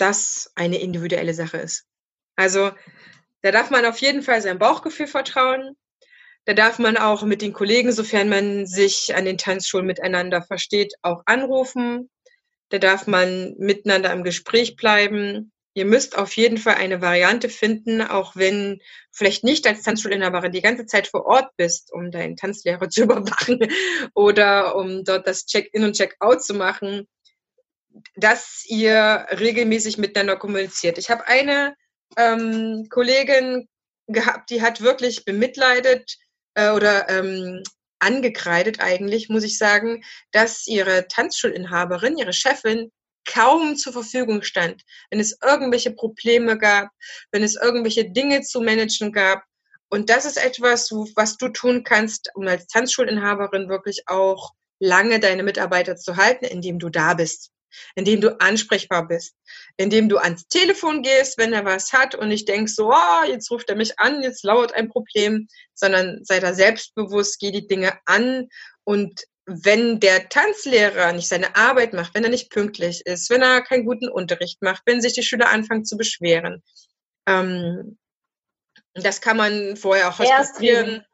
dass 0.00 0.52
eine 0.54 0.80
individuelle 0.80 1.34
Sache 1.34 1.58
ist. 1.58 1.84
Also 2.36 2.70
da 3.42 3.50
darf 3.50 3.70
man 3.70 3.84
auf 3.84 3.98
jeden 3.98 4.22
Fall 4.22 4.40
seinem 4.40 4.58
Bauchgefühl 4.58 5.06
vertrauen. 5.06 5.76
Da 6.46 6.54
darf 6.54 6.78
man 6.78 6.96
auch 6.96 7.22
mit 7.22 7.42
den 7.42 7.52
Kollegen, 7.52 7.92
sofern 7.92 8.28
man 8.28 8.66
sich 8.66 9.14
an 9.14 9.24
den 9.24 9.38
Tanzschulen 9.38 9.86
miteinander 9.86 10.42
versteht, 10.42 10.94
auch 11.02 11.22
anrufen. 11.26 12.10
Da 12.70 12.78
darf 12.78 13.06
man 13.06 13.54
miteinander 13.58 14.12
im 14.12 14.24
Gespräch 14.24 14.76
bleiben. 14.76 15.52
Ihr 15.74 15.84
müsst 15.84 16.16
auf 16.18 16.34
jeden 16.34 16.58
Fall 16.58 16.74
eine 16.74 17.00
Variante 17.00 17.48
finden, 17.48 18.00
auch 18.00 18.36
wenn 18.36 18.80
vielleicht 19.12 19.44
nicht 19.44 19.66
als 19.66 19.82
Tanzschulinhaberin 19.82 20.52
die 20.52 20.62
ganze 20.62 20.86
Zeit 20.86 21.06
vor 21.06 21.26
Ort 21.26 21.50
bist, 21.56 21.92
um 21.92 22.10
deinen 22.10 22.36
Tanzlehrer 22.36 22.88
zu 22.90 23.02
überwachen 23.02 23.60
oder 24.14 24.76
um 24.76 25.04
dort 25.04 25.26
das 25.26 25.46
Check-in 25.46 25.84
und 25.84 25.96
Check-out 25.96 26.42
zu 26.42 26.54
machen, 26.54 27.06
dass 28.16 28.64
ihr 28.66 29.26
regelmäßig 29.30 29.98
miteinander 29.98 30.36
kommuniziert. 30.36 30.98
Ich 30.98 31.10
habe 31.10 31.26
eine 31.26 31.74
ähm, 32.16 32.86
Kollegin 32.90 33.68
gehabt, 34.06 34.50
die 34.50 34.62
hat 34.62 34.80
wirklich 34.80 35.24
bemitleidet 35.24 36.16
äh, 36.54 36.70
oder 36.70 37.08
ähm, 37.08 37.62
angekreidet 37.98 38.80
eigentlich, 38.80 39.28
muss 39.28 39.44
ich 39.44 39.58
sagen, 39.58 40.02
dass 40.32 40.66
ihre 40.66 41.06
Tanzschulinhaberin, 41.08 42.16
ihre 42.16 42.32
Chefin, 42.32 42.90
kaum 43.26 43.76
zur 43.76 43.92
Verfügung 43.92 44.42
stand, 44.42 44.82
wenn 45.10 45.20
es 45.20 45.38
irgendwelche 45.42 45.92
Probleme 45.92 46.56
gab, 46.58 46.88
wenn 47.30 47.42
es 47.42 47.54
irgendwelche 47.54 48.10
Dinge 48.10 48.40
zu 48.40 48.60
managen 48.60 49.12
gab. 49.12 49.44
Und 49.88 50.08
das 50.08 50.24
ist 50.24 50.42
etwas, 50.42 50.90
was 50.90 51.36
du 51.36 51.48
tun 51.48 51.84
kannst, 51.84 52.30
um 52.34 52.48
als 52.48 52.66
Tanzschulinhaberin 52.68 53.68
wirklich 53.68 54.04
auch 54.06 54.54
lange 54.78 55.20
deine 55.20 55.42
Mitarbeiter 55.42 55.96
zu 55.96 56.16
halten, 56.16 56.46
indem 56.46 56.78
du 56.78 56.88
da 56.88 57.14
bist 57.14 57.52
indem 57.94 58.20
du 58.20 58.40
ansprechbar 58.40 59.06
bist, 59.08 59.34
indem 59.76 60.08
du 60.08 60.18
ans 60.18 60.46
Telefon 60.48 61.02
gehst, 61.02 61.38
wenn 61.38 61.52
er 61.52 61.64
was 61.64 61.92
hat 61.92 62.14
und 62.14 62.28
nicht 62.28 62.48
denkst 62.48 62.74
so, 62.74 62.90
oh, 62.90 63.24
jetzt 63.26 63.50
ruft 63.50 63.68
er 63.68 63.76
mich 63.76 63.98
an, 63.98 64.22
jetzt 64.22 64.44
lauert 64.44 64.74
ein 64.74 64.88
Problem, 64.88 65.48
sondern 65.74 66.20
sei 66.24 66.40
da 66.40 66.54
selbstbewusst, 66.54 67.38
geh 67.40 67.50
die 67.50 67.66
Dinge 67.66 67.98
an 68.06 68.48
und 68.84 69.24
wenn 69.46 69.98
der 69.98 70.28
Tanzlehrer 70.28 71.12
nicht 71.12 71.28
seine 71.28 71.56
Arbeit 71.56 71.92
macht, 71.92 72.14
wenn 72.14 72.22
er 72.22 72.30
nicht 72.30 72.50
pünktlich 72.50 73.02
ist, 73.04 73.30
wenn 73.30 73.42
er 73.42 73.62
keinen 73.62 73.84
guten 73.84 74.08
Unterricht 74.08 74.62
macht, 74.62 74.82
wenn 74.86 75.00
sich 75.00 75.14
die 75.14 75.22
Schüler 75.22 75.50
anfangen 75.50 75.84
zu 75.84 75.96
beschweren, 75.96 76.62
ähm, 77.26 77.98
das 78.94 79.20
kann 79.20 79.36
man 79.36 79.76
vorher 79.76 80.08
auch 80.08 80.18
respektieren. 80.18 81.04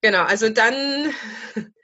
Genau, 0.00 0.22
also 0.22 0.48
dann, 0.48 1.14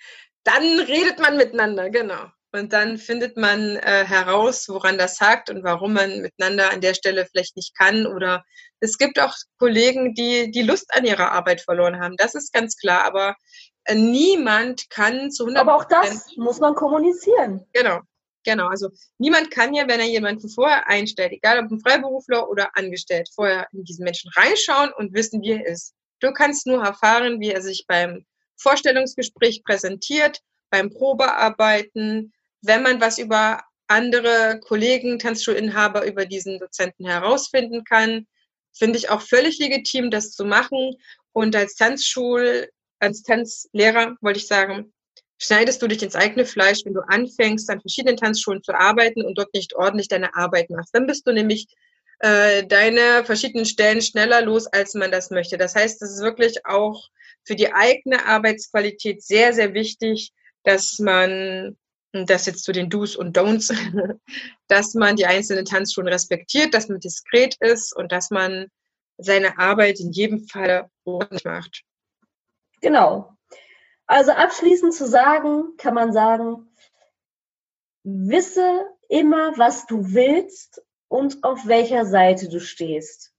dann 0.44 0.80
redet 0.80 1.18
man 1.18 1.37
miteinander, 1.37 1.90
genau. 1.90 2.30
Und 2.52 2.72
dann 2.72 2.98
findet 2.98 3.36
man 3.36 3.76
äh, 3.76 4.04
heraus, 4.04 4.68
woran 4.68 4.98
das 4.98 5.20
hakt 5.20 5.50
und 5.50 5.62
warum 5.62 5.92
man 5.92 6.20
miteinander 6.20 6.72
an 6.72 6.80
der 6.80 6.94
Stelle 6.94 7.26
vielleicht 7.26 7.56
nicht 7.56 7.76
kann. 7.76 8.06
Oder 8.06 8.44
es 8.80 8.98
gibt 8.98 9.20
auch 9.20 9.34
Kollegen, 9.58 10.14
die 10.14 10.50
die 10.50 10.62
Lust 10.62 10.92
an 10.92 11.04
ihrer 11.04 11.30
Arbeit 11.30 11.60
verloren 11.60 12.00
haben. 12.00 12.16
Das 12.16 12.34
ist 12.34 12.52
ganz 12.52 12.76
klar. 12.76 13.04
Aber 13.04 13.36
äh, 13.84 13.94
niemand 13.94 14.90
kann 14.90 15.30
zu 15.30 15.44
100 15.44 15.60
Aber 15.60 15.76
auch 15.76 15.84
das 15.84 16.26
muss 16.36 16.58
man 16.58 16.74
kommunizieren. 16.74 17.66
Genau. 17.72 18.00
Genau, 18.44 18.68
also 18.68 18.88
niemand 19.18 19.50
kann 19.50 19.74
ja, 19.74 19.86
wenn 19.86 20.00
er 20.00 20.06
jemanden 20.06 20.48
vorher 20.48 20.88
einstellt, 20.88 21.32
egal 21.32 21.62
ob 21.62 21.70
ein 21.70 21.80
Freiberufler 21.80 22.48
oder 22.48 22.70
angestellt, 22.74 23.28
vorher 23.34 23.66
in 23.72 23.84
diesen 23.84 24.04
Menschen 24.04 24.30
reinschauen 24.34 24.90
und 24.96 25.12
wissen, 25.12 25.42
wie 25.42 25.52
er 25.52 25.66
ist. 25.66 25.94
Du 26.20 26.32
kannst 26.32 26.66
nur 26.66 26.82
erfahren, 26.82 27.38
wie 27.40 27.50
er 27.50 27.60
sich 27.60 27.84
beim 27.86 28.24
Vorstellungsgespräch 28.56 29.62
präsentiert, 29.62 30.40
beim 30.70 30.90
Probearbeiten, 30.90 32.32
wenn 32.62 32.82
man 32.82 33.00
was 33.00 33.18
über 33.18 33.62
andere 33.86 34.60
Kollegen, 34.60 35.18
Tanzschulinhaber, 35.18 36.06
über 36.06 36.26
diesen 36.26 36.58
Dozenten 36.58 37.06
herausfinden 37.06 37.84
kann, 37.84 38.26
finde 38.72 38.98
ich 38.98 39.10
auch 39.10 39.20
völlig 39.20 39.58
legitim, 39.58 40.10
das 40.10 40.30
zu 40.32 40.44
machen. 40.44 40.94
Und 41.32 41.56
als 41.56 41.74
Tanzschul, 41.74 42.68
als 43.00 43.22
Tanzlehrer 43.22 44.16
wollte 44.20 44.38
ich 44.38 44.46
sagen, 44.46 44.92
schneidest 45.38 45.82
du 45.82 45.88
dich 45.88 46.02
ins 46.02 46.14
eigene 46.14 46.44
Fleisch, 46.44 46.84
wenn 46.84 46.94
du 46.94 47.00
anfängst, 47.00 47.68
an 47.70 47.80
verschiedenen 47.80 48.16
Tanzschulen 48.16 48.62
zu 48.62 48.74
arbeiten 48.74 49.24
und 49.24 49.38
dort 49.38 49.52
nicht 49.54 49.74
ordentlich 49.74 50.08
deine 50.08 50.34
Arbeit 50.36 50.70
machst. 50.70 50.94
Dann 50.94 51.06
bist 51.06 51.26
du 51.26 51.32
nämlich 51.32 51.66
äh, 52.20 52.64
deine 52.66 53.24
verschiedenen 53.24 53.64
Stellen 53.64 54.02
schneller 54.02 54.42
los, 54.42 54.66
als 54.66 54.94
man 54.94 55.10
das 55.10 55.30
möchte. 55.30 55.56
Das 55.56 55.74
heißt, 55.74 56.00
es 56.02 56.14
ist 56.14 56.22
wirklich 56.22 56.66
auch 56.66 57.08
für 57.44 57.56
die 57.56 57.72
eigene 57.72 58.26
Arbeitsqualität 58.26 59.22
sehr, 59.22 59.52
sehr 59.54 59.72
wichtig, 59.72 60.30
dass 60.62 60.98
man 60.98 61.78
das 62.12 62.46
jetzt 62.46 62.64
zu 62.64 62.72
den 62.72 62.90
Do's 62.90 63.16
und 63.16 63.36
Don'ts, 63.36 63.72
dass 64.68 64.94
man 64.94 65.16
die 65.16 65.26
einzelnen 65.26 65.64
Tanzschulen 65.64 66.08
respektiert, 66.08 66.74
dass 66.74 66.88
man 66.88 67.00
diskret 67.00 67.56
ist 67.60 67.94
und 67.96 68.12
dass 68.12 68.30
man 68.30 68.68
seine 69.18 69.58
Arbeit 69.58 70.00
in 70.00 70.12
jedem 70.12 70.46
Fall 70.46 70.88
ordentlich 71.04 71.44
macht. 71.44 71.82
Genau. 72.80 73.36
Also 74.06 74.32
abschließend 74.32 74.94
zu 74.94 75.06
sagen, 75.06 75.76
kann 75.76 75.94
man 75.94 76.12
sagen, 76.12 76.74
wisse 78.02 78.86
immer, 79.08 79.56
was 79.58 79.86
du 79.86 80.14
willst 80.14 80.82
und 81.08 81.44
auf 81.44 81.66
welcher 81.66 82.06
Seite 82.06 82.48
du 82.48 82.60
stehst. 82.60 83.32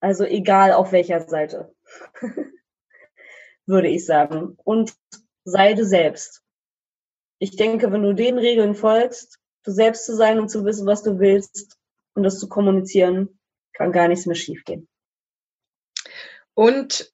Also 0.00 0.24
egal 0.24 0.72
auf 0.72 0.92
welcher 0.92 1.20
Seite, 1.28 1.74
würde 3.66 3.88
ich 3.88 4.06
sagen. 4.06 4.56
Und 4.64 4.96
sei 5.44 5.74
du 5.74 5.84
selbst 5.84 6.42
ich 7.40 7.56
denke, 7.56 7.90
wenn 7.90 8.02
du 8.02 8.14
den 8.14 8.38
Regeln 8.38 8.74
folgst, 8.74 9.40
du 9.64 9.72
selbst 9.72 10.06
zu 10.06 10.14
sein 10.14 10.38
und 10.38 10.50
zu 10.50 10.64
wissen, 10.64 10.86
was 10.86 11.02
du 11.02 11.18
willst 11.18 11.78
und 12.14 12.22
das 12.22 12.38
zu 12.38 12.48
kommunizieren, 12.48 13.40
kann 13.72 13.92
gar 13.92 14.08
nichts 14.08 14.26
mehr 14.26 14.36
schiefgehen. 14.36 14.88
Und 16.54 17.12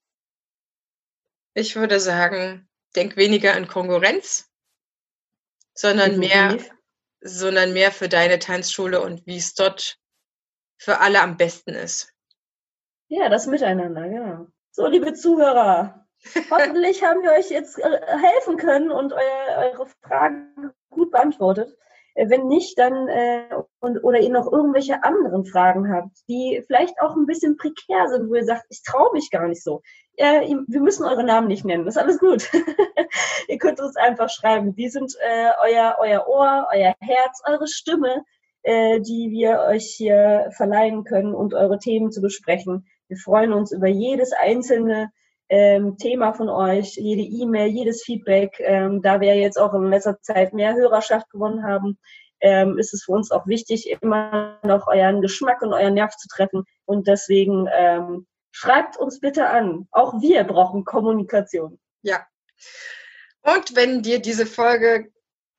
ich 1.55 1.77
würde 1.77 2.01
sagen, 2.01 2.69
denk 2.97 3.17
weniger 3.17 3.55
an 3.55 3.69
Konkurrenz, 3.69 4.51
sondern 5.75 6.19
mehr, 6.19 6.59
sondern 7.21 7.73
mehr 7.73 7.93
für 7.93 8.09
deine 8.09 8.41
Tanzschule 8.41 9.01
und 9.01 9.25
wie 9.27 9.37
es 9.37 9.55
dort 9.55 9.99
für 10.77 10.99
alle 10.99 11.21
am 11.21 11.37
besten 11.37 11.71
ist. 11.71 12.13
Ja, 13.09 13.29
das 13.29 13.47
Miteinander, 13.47 14.09
genau. 14.09 14.49
So, 14.73 14.89
liebe 14.89 15.15
Zuhörer, 15.15 16.06
Hoffentlich 16.51 17.03
haben 17.05 17.23
wir 17.23 17.33
euch 17.33 17.51
jetzt 17.51 17.79
äh, 17.79 18.01
helfen 18.07 18.57
können 18.57 18.91
und 18.91 19.13
eure 19.13 19.87
Fragen 20.03 20.73
gut 20.91 21.11
beantwortet. 21.11 21.77
Äh, 22.17 22.31
wenn 22.31 22.49
nicht, 22.49 22.79
dann 22.79 23.09
äh, 23.09 23.49
und, 23.81 24.03
oder 24.03 24.19
ihr 24.19 24.31
noch 24.31 24.51
irgendwelche 24.51 25.05
anderen 25.05 25.45
Fragen 25.45 25.93
habt, 25.93 26.17
die 26.29 26.63
vielleicht 26.67 27.01
auch 27.01 27.15
ein 27.15 27.27
bisschen 27.27 27.57
prekär 27.57 28.09
sind, 28.09 28.29
wo 28.29 28.35
ihr 28.35 28.45
sagt, 28.45 28.65
ich 28.71 28.83
traue 28.83 29.13
mich 29.13 29.31
gar 29.31 29.47
nicht 29.47 29.63
so. 29.63 29.83
Äh, 30.17 30.49
wir 30.67 30.81
müssen 30.81 31.05
eure 31.05 31.25
Namen 31.25 31.49
nicht 31.49 31.65
nennen, 31.65 31.87
ist 31.87 31.99
alles 31.99 32.19
gut. 32.19 32.51
ihr 33.49 33.59
könnt 33.59 33.81
uns 33.81 33.97
einfach 33.97 34.31
schreiben. 34.31 34.77
Wir 34.77 34.91
sind 34.91 35.15
äh, 35.21 35.51
euer, 35.63 35.97
euer 36.01 36.27
Ohr, 36.27 36.69
euer 36.73 36.95
Herz, 37.01 37.43
eure 37.47 37.69
Stimme, 37.69 38.25
äh, 38.63 39.01
die 39.01 39.31
wir 39.31 39.61
euch 39.69 39.95
hier 39.97 40.51
verleihen 40.57 41.05
können 41.05 41.35
und 41.35 41.53
eure 41.53 41.79
Themen 41.79 42.11
zu 42.11 42.23
besprechen. 42.23 42.87
Wir 43.09 43.19
freuen 43.19 43.53
uns 43.53 43.73
über 43.73 43.89
jedes 43.89 44.33
einzelne 44.33 45.11
ähm, 45.49 45.97
Thema 45.97 46.33
von 46.33 46.49
euch, 46.49 46.97
jede 46.97 47.23
E-Mail, 47.23 47.69
jedes 47.69 48.03
Feedback. 48.03 48.57
Ähm, 48.61 49.03
da 49.03 49.21
wir 49.21 49.37
jetzt 49.37 49.59
auch 49.59 49.75
in 49.75 49.91
letzter 49.91 50.21
Zeit 50.21 50.53
mehr 50.53 50.75
Hörerschaft 50.75 51.31
gewonnen 51.31 51.63
haben, 51.63 51.99
ähm, 52.41 52.79
ist 52.79 52.93
es 52.93 53.05
für 53.05 53.13
uns 53.13 53.31
auch 53.31 53.47
wichtig, 53.47 53.91
immer 54.03 54.59
noch 54.63 54.87
euren 54.87 55.21
Geschmack 55.21 55.63
und 55.63 55.73
euren 55.73 55.95
Nerv 55.95 56.17
zu 56.17 56.29
treffen. 56.29 56.65
Und 56.85 57.07
deswegen 57.07 57.69
ähm, 57.73 58.27
schreibt 58.51 58.97
uns 58.97 59.21
bitte 59.21 59.49
an. 59.49 59.87
Auch 59.91 60.21
wir 60.21 60.45
brauchen 60.45 60.85
Kommunikation. 60.85 61.79
Ja. 62.03 62.27
Und 63.43 63.77
wenn 63.77 64.03
dir 64.03 64.21
diese 64.21 64.47
Folge 64.47 65.11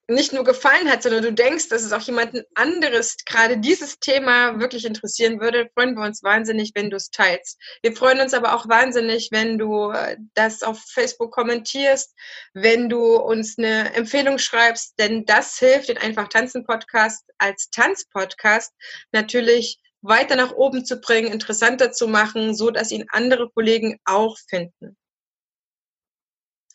nicht 0.07 0.31
nur 0.31 0.43
gefallen 0.43 0.89
hat, 0.89 1.03
sondern 1.03 1.21
du 1.21 1.33
denkst, 1.33 1.67
dass 1.69 1.83
es 1.83 1.91
auch 1.91 2.01
jemanden 2.01 2.43
anderes 2.55 3.17
gerade 3.25 3.57
dieses 3.57 3.99
Thema 3.99 4.59
wirklich 4.59 4.85
interessieren 4.85 5.41
würde, 5.41 5.69
freuen 5.73 5.95
wir 5.95 6.05
uns 6.05 6.23
wahnsinnig, 6.23 6.71
wenn 6.75 6.89
du 6.89 6.95
es 6.95 7.11
teilst. 7.11 7.59
Wir 7.81 7.95
freuen 7.95 8.21
uns 8.21 8.33
aber 8.33 8.55
auch 8.55 8.69
wahnsinnig, 8.69 9.29
wenn 9.31 9.57
du 9.57 9.91
äh, 9.91 10.17
das 10.33 10.63
auf 10.63 10.79
Facebook 10.79 11.31
kommentierst, 11.31 12.13
wenn 12.53 12.89
du 12.89 13.17
uns 13.17 13.57
eine 13.57 13.93
Empfehlung 13.95 14.37
schreibst, 14.37 14.97
denn 14.97 15.25
das 15.25 15.57
hilft 15.57 15.89
den 15.89 15.97
Einfach 15.97 16.29
Tanzen 16.29 16.65
Podcast 16.65 17.25
als 17.37 17.69
Tanzpodcast 17.69 18.73
natürlich 19.11 19.79
weiter 20.01 20.35
nach 20.35 20.53
oben 20.53 20.85
zu 20.85 21.01
bringen, 21.01 21.31
interessanter 21.31 21.91
zu 21.91 22.07
machen, 22.07 22.55
so 22.55 22.71
dass 22.71 22.91
ihn 22.91 23.05
andere 23.09 23.49
Kollegen 23.49 23.99
auch 24.05 24.37
finden. 24.49 24.95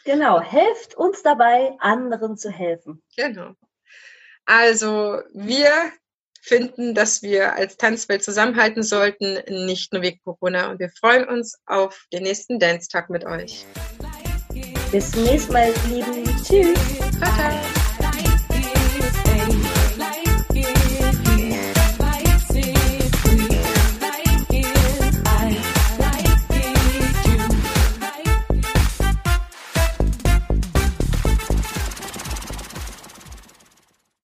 Genau, 0.05 0.41
helft 0.41 0.97
uns 0.97 1.23
dabei, 1.23 1.77
anderen 1.79 2.37
zu 2.37 2.51
helfen. 2.51 3.03
Genau. 3.17 3.55
Also 4.45 5.21
wir 5.33 5.71
finden, 6.41 6.95
dass 6.95 7.23
wir 7.23 7.55
als 7.55 7.77
Tanzwelt 7.77 8.25
zusammenhalten 8.25 8.83
sollten, 8.83 9.39
nicht 9.67 9.93
nur 9.93 10.03
wegen 10.03 10.21
Corona. 10.25 10.71
Und 10.71 10.81
wir 10.81 10.91
freuen 10.91 11.29
uns 11.29 11.61
auf 11.67 12.07
den 12.13 12.25
nächsten 12.25 12.59
Dance-Tag 12.59 13.11
mit 13.11 13.25
euch. 13.25 13.65
Bis 14.91 15.11
zum 15.13 15.25
nächsten 15.25 15.53
Mal, 15.53 15.73
Lieben. 15.89 16.25
Tschüss. 16.43 16.79
Ciao, 17.19 17.33
ciao. 17.37 17.72